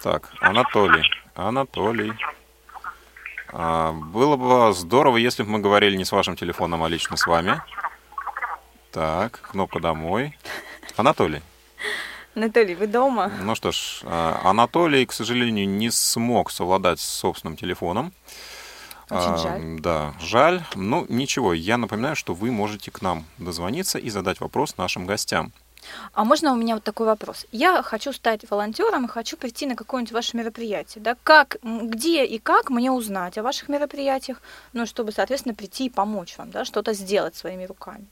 [0.01, 1.03] Так, Анатолий.
[1.35, 2.13] Анатолий.
[3.49, 7.25] А, было бы здорово, если бы мы говорили не с вашим телефоном, а лично с
[7.25, 7.61] вами.
[8.91, 10.37] Так, кнопка «Домой».
[10.97, 11.41] Анатолий.
[12.35, 13.31] Анатолий, вы дома?
[13.41, 18.11] Ну что ж, а, Анатолий, к сожалению, не смог совладать с собственным телефоном.
[19.09, 19.79] Очень а, жаль.
[19.79, 20.63] Да, жаль.
[20.75, 25.53] Ну, ничего, я напоминаю, что вы можете к нам дозвониться и задать вопрос нашим гостям.
[26.13, 27.45] А можно у меня вот такой вопрос?
[27.51, 31.03] Я хочу стать волонтером и хочу прийти на какое-нибудь ваше мероприятие.
[31.03, 31.15] Да?
[31.23, 34.41] Как, где и как мне узнать о ваших мероприятиях,
[34.73, 38.07] ну, чтобы, соответственно, прийти и помочь вам, да, что-то сделать своими руками?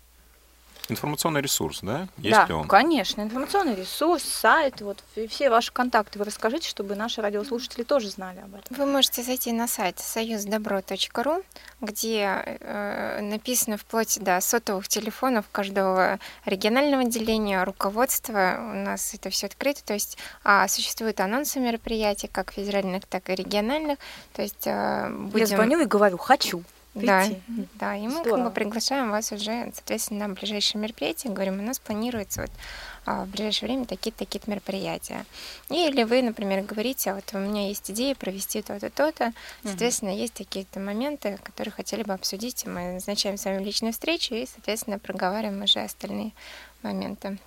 [0.89, 2.09] Информационный ресурс, да?
[2.17, 2.67] Есть да, ли он?
[2.67, 3.21] конечно.
[3.21, 8.55] Информационный ресурс, сайт, вот все ваши контакты вы расскажите, чтобы наши радиослушатели тоже знали об
[8.55, 8.75] этом.
[8.75, 11.43] Вы можете зайти на сайт союздобро.ру,
[11.79, 18.57] где э, написано вплоть до сотовых телефонов каждого регионального отделения, руководства.
[18.59, 23.35] У нас это все открыто, то есть а, существуют анонсы мероприятий, как федеральных, так и
[23.35, 23.99] региональных.
[24.33, 25.39] То есть э, будем...
[25.39, 26.63] Я звоню и говорю, хочу.
[26.93, 27.27] Да,
[27.79, 31.79] да, и мы как бы приглашаем вас уже, соответственно, на ближайшее мероприятие, говорим, у нас
[31.79, 32.51] планируется вот
[33.05, 35.25] а, в ближайшее время такие-то такие мероприятия.
[35.69, 39.33] Или вы, например, говорите, а вот у меня есть идея провести то-то, то-то,
[39.63, 40.19] соответственно, угу.
[40.19, 44.99] есть такие-то моменты, которые хотели бы обсудить, мы назначаем с вами личную встречу и, соответственно,
[44.99, 46.31] проговариваем уже остальные
[46.83, 47.39] моменты.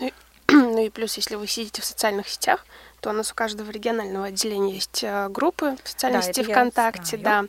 [0.00, 0.12] Ну и,
[0.52, 2.66] ну и плюс, если вы сидите в социальных сетях,
[3.02, 7.16] то у нас у каждого регионального отделения есть э, группы в социальной да, сети ВКонтакте,
[7.16, 7.46] да.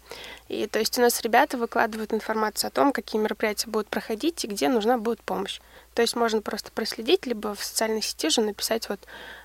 [0.49, 4.47] И то есть у нас ребята выкладывают информацию о том, какие мероприятия будут проходить и
[4.47, 5.61] где нужна будет помощь.
[5.93, 8.99] То есть можно просто проследить, либо в социальной сети же написать вот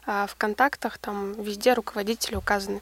[0.06, 2.80] а, в контактах, там везде руководители указаны.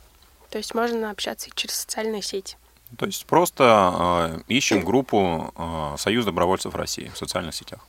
[0.51, 2.57] То есть можно общаться и через социальные сети.
[2.97, 7.81] То есть просто э, ищем группу э, Союз добровольцев России в социальных сетях.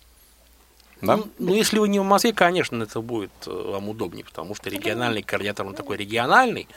[1.02, 1.18] Да?
[1.18, 4.70] Ну, ну, если вы не в Москве, конечно, это будет э, вам удобнее, потому что
[4.70, 6.68] региональный координатор, он такой региональный,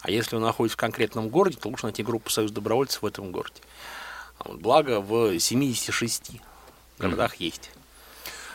[0.00, 3.32] а если вы находитесь в конкретном городе, то лучше найти группу Союз добровольцев в этом
[3.32, 3.56] городе.
[4.44, 6.32] Благо в 76
[6.98, 7.44] городах mm.
[7.44, 7.70] есть.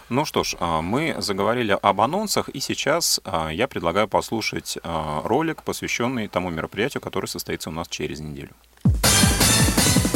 [0.10, 5.22] Ну что ж, а, мы заговорили об анонсах, и сейчас а, я предлагаю послушать а,
[5.24, 8.52] ролик, посвященный тому мероприятию, которое состоится у нас через неделю.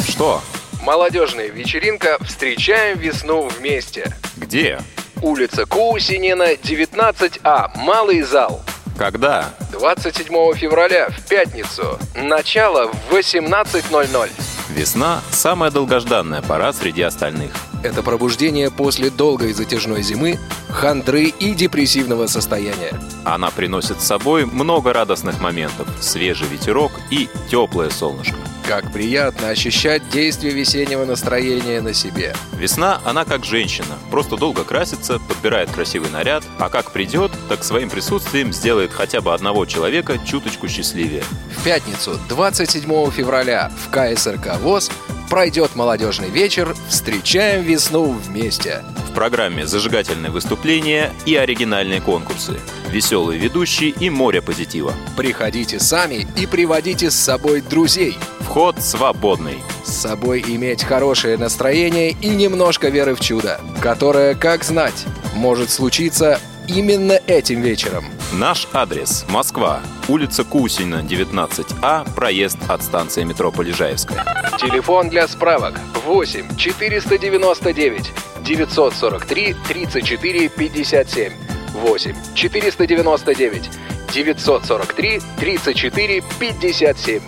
[0.08, 0.42] Что?
[0.84, 4.14] Молодежная вечеринка «Встречаем весну вместе».
[4.36, 4.78] Где?
[5.22, 8.60] Улица Кусинина, 19А, Малый зал.
[8.98, 9.48] Когда?
[9.72, 11.98] 27 февраля, в пятницу.
[12.14, 14.28] Начало в 18.00.
[14.68, 17.52] Весна– самая долгожданная пора среди остальных.
[17.82, 22.92] Это пробуждение после долгой затяжной зимы, хандры и депрессивного состояния.
[23.24, 28.36] Она приносит с собой много радостных моментов, свежий ветерок и теплое солнышко.
[28.66, 32.34] Как приятно ощущать действие весеннего настроения на себе.
[32.54, 33.98] Весна, она как женщина.
[34.10, 39.34] Просто долго красится, подбирает красивый наряд, а как придет, так своим присутствием сделает хотя бы
[39.34, 41.22] одного человека чуточку счастливее.
[41.50, 44.90] В пятницу, 27 февраля, в КСРК ВОЗ
[45.30, 48.84] пройдет молодежный вечер «Встречаем весну вместе».
[49.10, 52.58] В программе зажигательные выступления и оригинальные конкурсы,
[52.90, 54.92] веселые ведущие и море позитива.
[55.16, 58.16] Приходите сами и приводите с собой друзей.
[58.40, 59.58] Вход свободный.
[59.84, 65.04] С собой иметь хорошее настроение и немножко веры в чудо, которое, как знать,
[65.34, 68.13] может случиться именно этим вечером.
[68.38, 74.24] Наш адрес– Москва, улица Кусина, 19А, проезд от станции метро Полежаевская.
[74.58, 78.10] Телефон для справок 8 499
[78.44, 81.32] 943 34 57.
[81.74, 83.70] 8 499
[84.12, 87.22] 943 34 57.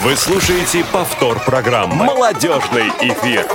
[0.00, 3.46] Вы слушаете повтор программы «Молодежный эфир».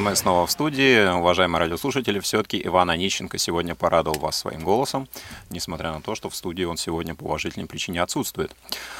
[0.00, 1.06] Мы снова в студии.
[1.14, 5.06] Уважаемые радиослушатели, все-таки Иван Онищенко сегодня порадовал вас своим голосом,
[5.50, 8.56] несмотря на то, что в студии он сегодня по уважительной причине отсутствует.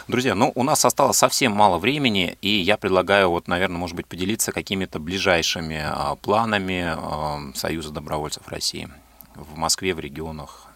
[0.09, 4.07] Друзья, ну, у нас осталось совсем мало времени, и я предлагаю, вот, наверное, может быть,
[4.09, 8.91] поделиться какими-то ближайшими а, планами а, Союза добровольцев России
[9.35, 10.70] в Москве, в регионах,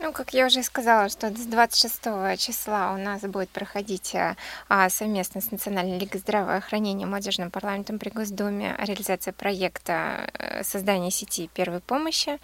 [0.00, 4.34] ну, как я уже сказала, что с 26 числа у нас будет проходить а,
[4.68, 11.50] а, совместно с Национальной лигой здравоохранения молодежным парламентом при Госдуме реализация проекта э, создания сети
[11.52, 12.38] первой помощи.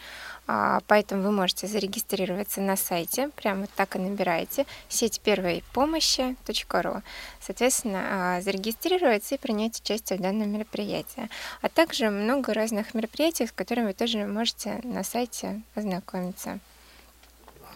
[0.47, 7.03] А, поэтому вы можете зарегистрироваться на сайте, прямо так и набираете сеть первой помощи.ру.
[7.41, 11.31] Соответственно, а, зарегистрироваться и принять участие в данном мероприятии.
[11.63, 16.61] А также много разных мероприятий, с которыми вы тоже можете на сайте ознакомиться.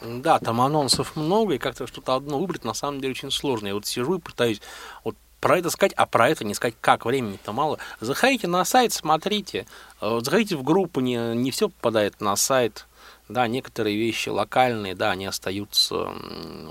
[0.03, 3.68] Да, там анонсов много, и как-то что-то одно выбрать на самом деле очень сложно.
[3.68, 4.61] Я вот сижу и пытаюсь
[5.05, 7.78] вот про это сказать, а про это не сказать, как времени-то мало.
[8.01, 9.66] Заходите на сайт, смотрите,
[10.01, 12.86] э, заходите в группу, не, не все попадает на сайт.
[13.28, 16.12] Да, некоторые вещи локальные, да, они остаются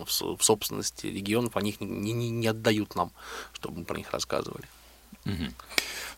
[0.05, 3.11] в, собственности регионов, они их не, не, не отдают нам,
[3.53, 4.65] чтобы мы про них рассказывали.
[5.25, 5.53] Угу.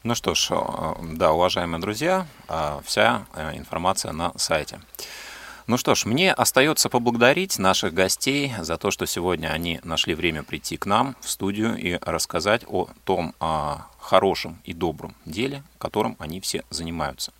[0.03, 4.81] Ну что ж, э, да, уважаемые друзья, э, вся информация на сайте.
[5.71, 10.43] Ну что ж, мне остается поблагодарить наших гостей за то, что сегодня они нашли время
[10.43, 16.17] прийти к нам в студию и рассказать о том о хорошем и добром деле, которым
[16.19, 17.31] они все занимаются.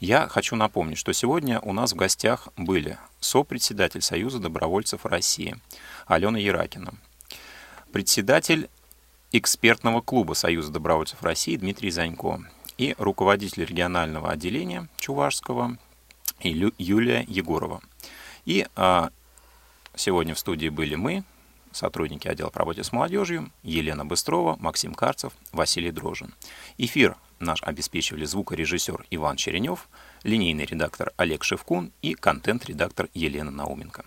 [0.00, 5.54] Я хочу напомнить, что сегодня у нас в гостях были сопредседатель Союза добровольцев России
[6.06, 6.94] Алена Яракина,
[7.92, 8.70] председатель
[9.30, 12.40] экспертного клуба Союза добровольцев России Дмитрий Занько
[12.78, 15.76] и руководитель регионального отделения Чувашского
[16.40, 17.80] и Юлия Егорова.
[18.44, 19.10] И а,
[19.94, 21.24] сегодня в студии были мы,
[21.72, 26.34] сотрудники отдела по работе с молодежью, Елена Быстрова, Максим Карцев, Василий Дрожин.
[26.78, 29.88] Эфир наш обеспечивали звукорежиссер Иван Черенев,
[30.22, 34.04] линейный редактор Олег Шевкун и контент-редактор Елена Науменко.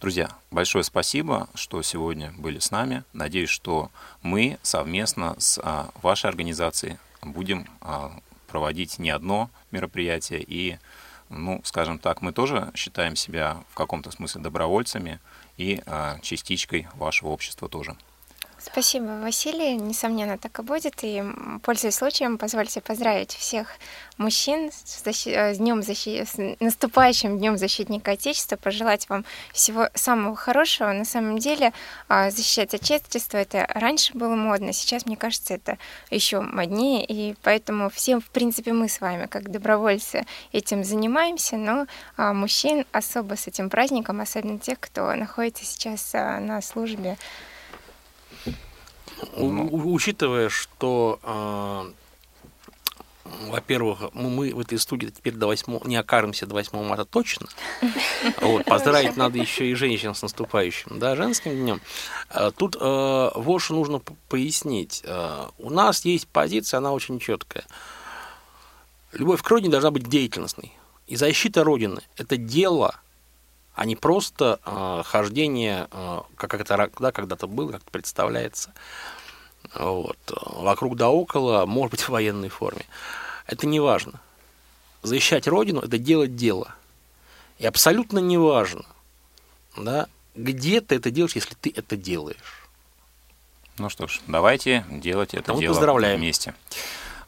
[0.00, 3.04] Друзья, большое спасибо, что сегодня были с нами.
[3.12, 3.90] Надеюсь, что
[4.22, 8.12] мы совместно с а, вашей организацией будем а,
[8.48, 10.78] проводить не одно мероприятие и
[11.34, 15.20] ну, скажем так, мы тоже считаем себя в каком-то смысле добровольцами
[15.56, 17.96] и а, частичкой вашего общества тоже.
[18.64, 19.76] Спасибо, Василий.
[19.76, 20.94] Несомненно, так и будет.
[21.02, 21.22] И,
[21.62, 23.68] пользуясь случаем, позвольте поздравить всех
[24.16, 25.28] мужчин с, защи...
[25.28, 26.24] Э, с, днем защи...
[26.24, 30.92] с наступающим Днем Защитника Отечества, пожелать вам всего самого хорошего.
[30.92, 31.74] На самом деле,
[32.08, 35.76] а, защищать Отечество, это раньше было модно, сейчас, мне кажется, это
[36.10, 41.86] еще моднее, и поэтому всем, в принципе, мы с вами, как добровольцы, этим занимаемся, но
[42.16, 47.18] а, мужчин особо с этим праздником, особенно тех, кто находится сейчас а, на службе
[49.36, 51.92] у, учитывая, что э,
[53.48, 57.48] во-первых, мы в этой студии теперь до 8, не окажемся до 8 марта точно.
[58.40, 61.80] Вот, поздравить надо еще и женщин с наступающим, да, женским днем.
[62.30, 65.02] А, тут э, вот что нужно пояснить.
[65.04, 67.64] Э, у нас есть позиция, она очень четкая.
[69.12, 70.72] Любовь к родине должна быть деятельностной.
[71.06, 72.96] И защита Родины– это дело,
[73.74, 78.72] а не просто э, хождение, э, как это да, когда-то было, как представляется,
[79.74, 82.84] вот, вокруг да около, может быть, в военной форме.
[83.46, 84.20] Это не важно.
[85.02, 86.74] Защищать Родину– это делать дело.
[87.58, 88.84] И абсолютно не важно,
[89.76, 92.68] да, где ты это делаешь, если ты это делаешь.
[93.76, 96.20] Ну что ж, давайте делать это Ну, дело поздравляем.
[96.20, 96.54] вместе.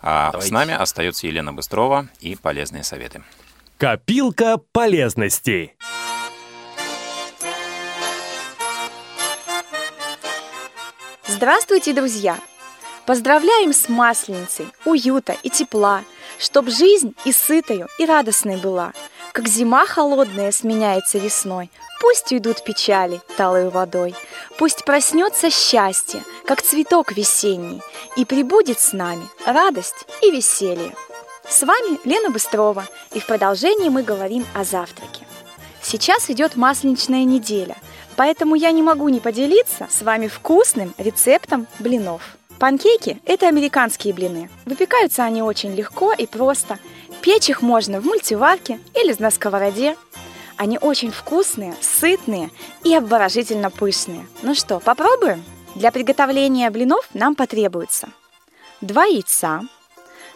[0.01, 0.49] А Давайте.
[0.49, 3.25] с нами остается Елена Быстрова и полезные советы.
[3.79, 5.75] Копилка полезностей.
[11.37, 12.39] Здравствуйте, друзья!
[13.05, 16.03] Поздравляем с Масленицей, уюта и тепла,
[16.39, 18.95] Чтоб жизнь и сытою, и радостной была.
[19.33, 21.71] Как зима холодная сменяется весной,
[22.01, 24.15] Пусть уйдут печали талой водой,
[24.57, 27.83] Пусть проснется счастье, как цветок весенний,
[28.17, 30.95] И прибудет с нами радость и веселье.
[31.47, 35.27] С вами Лена Быстрова, и в продолжении мы говорим о завтраке.
[35.83, 37.77] Сейчас идет масленичная неделя,
[38.17, 42.37] поэтому я не могу не поделиться с вами вкусным рецептом блинов.
[42.59, 44.49] Панкейки– это американские блины.
[44.65, 46.79] Выпекаются они очень легко и просто.
[47.21, 49.97] Печь их можно в мультиварке или на сковороде.
[50.57, 52.51] Они очень вкусные, сытные
[52.83, 54.27] и обворожительно пышные.
[54.41, 55.45] Ну что, попробуем?
[55.75, 58.09] Для приготовления блинов нам потребуется
[58.81, 59.61] 2 яйца,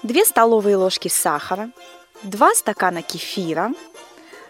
[0.02, 1.70] 2 столовые ложки сахара,
[2.22, 3.72] 2 стакана кефира,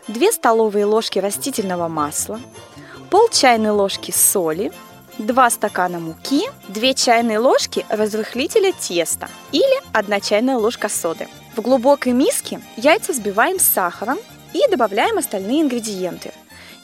[0.09, 2.41] 2 столовые ложки растительного масла,
[3.11, 4.73] пол чайной ложки соли,
[5.19, 11.29] 2 стакана муки, 2 чайные ложки разрыхлителя теста или 1 чайная ложка соды.
[11.57, 14.19] В глубокой миске яйца взбиваем с сахаром
[14.55, 16.33] и добавляем остальные ингредиенты.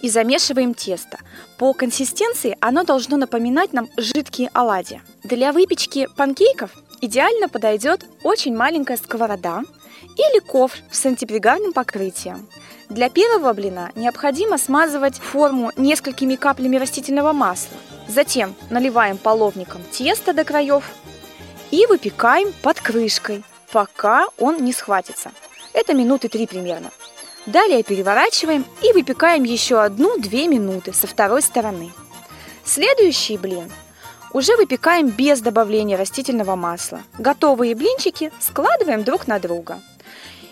[0.03, 1.19] И замешиваем тесто.
[1.57, 5.01] По консистенции оно должно напоминать нам жидкие оладьи.
[5.23, 6.71] Для выпечки панкейков
[7.01, 9.63] идеально подойдет очень маленькая сковорода
[10.17, 12.47] или ковш с антипригарным покрытием.
[12.89, 17.77] Для первого блина необходимо смазывать форму несколькими каплями растительного масла.
[18.09, 20.85] Затем наливаем половником тесто до краев
[21.71, 23.43] и выпекаем под крышкой,
[23.73, 25.33] пока он не схватится.
[25.73, 26.91] Это минуты три примерно.
[27.47, 31.93] Далее переворачиваем и выпекаем еще одну-две минуты со второй стороны.
[32.65, 33.71] Следующий блин
[34.33, 37.03] уже выпекаем без добавления растительного масла.
[37.19, 39.81] Готовые блинчики складываем друг на друга.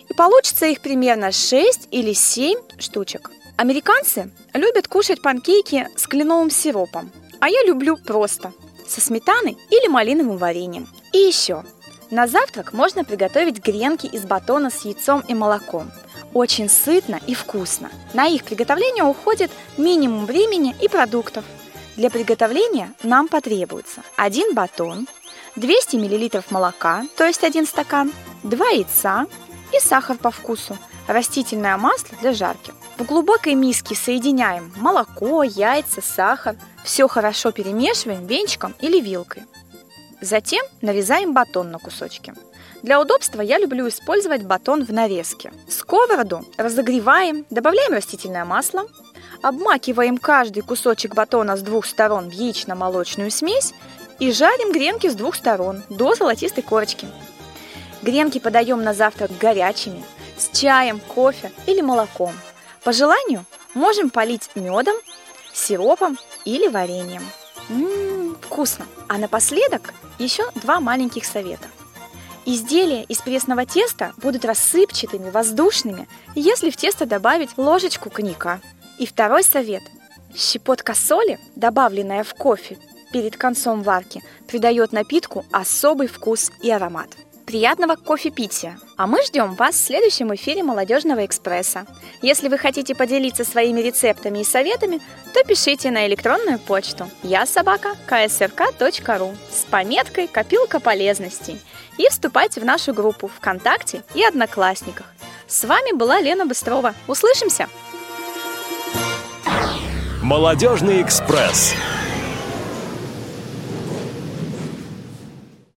[0.09, 3.31] И получится их примерно 6 или 7 штучек.
[3.57, 7.11] Американцы любят кушать панкейки с кленовым сиропом,
[7.41, 8.53] а я люблю просто,
[8.87, 10.89] со сметаной или малиновым вареньем.
[11.13, 11.65] И еще,
[12.11, 15.91] на завтрак можно приготовить гренки из батона с яйцом и молоком.
[16.33, 17.91] Очень сытно и вкусно.
[18.13, 21.45] На их приготовление уходит минимум времени и продуктов.
[21.97, 25.07] Для приготовления нам потребуется 1 батон,
[25.57, 29.27] 200 мл молока, то есть 1 стакан, 2 яйца
[29.73, 30.77] и сахар по вкусу,
[31.07, 32.73] растительное масло для жарки.
[32.99, 36.57] В глубокой миске соединяем молоко, яйца, сахар.
[36.85, 39.45] Все хорошо перемешиваем венчиком или вилкой.
[40.21, 42.35] Затем нарезаем батон на кусочки.
[42.83, 45.53] Для удобства я люблю использовать батон в нарезке.
[45.69, 48.87] Сковороду разогреваем, добавляем растительное масло,
[49.45, 53.75] обмакиваем каждый кусочек батона с двух сторон в яично-молочную смесь
[54.19, 57.07] и жарим гренки с двух сторон до золотистой корочки.
[58.01, 60.03] Гренки подаем на завтрак горячими,
[60.39, 62.33] с чаем, кофе или молоком.
[62.85, 64.97] По желанию можем полить медом,
[65.53, 67.23] сиропом или вареньем.
[67.69, 68.87] Ммм, вкусно.
[69.09, 71.69] А напоследок еще два маленьких совета.
[72.47, 78.61] Изделия из пресного теста будут рассыпчатыми, воздушными, если в тесто добавить ложечку коньяка.
[78.99, 79.83] И второй совет.
[80.35, 82.77] Щепотка соли, добавленная в кофе
[83.13, 87.09] перед концом варки, придает напитку особый вкус и аромат.
[87.47, 88.79] Приятного кофепития!
[88.97, 91.87] А мы ждем вас в следующем эфире «Молодежного экспресса».
[92.23, 95.01] Если вы хотите поделиться своими рецептами и советами,
[95.35, 101.61] то пишите на электронную почту я собака ksrk.ru с пометкой «Копилка полезностей»
[101.99, 105.07] и вступайте в нашу группу ВКонтакте и Одноклассниках.
[105.47, 106.95] С вами была Лена Быстрова.
[107.07, 107.69] Услышимся!
[110.25, 111.75] Молодежный экспресс.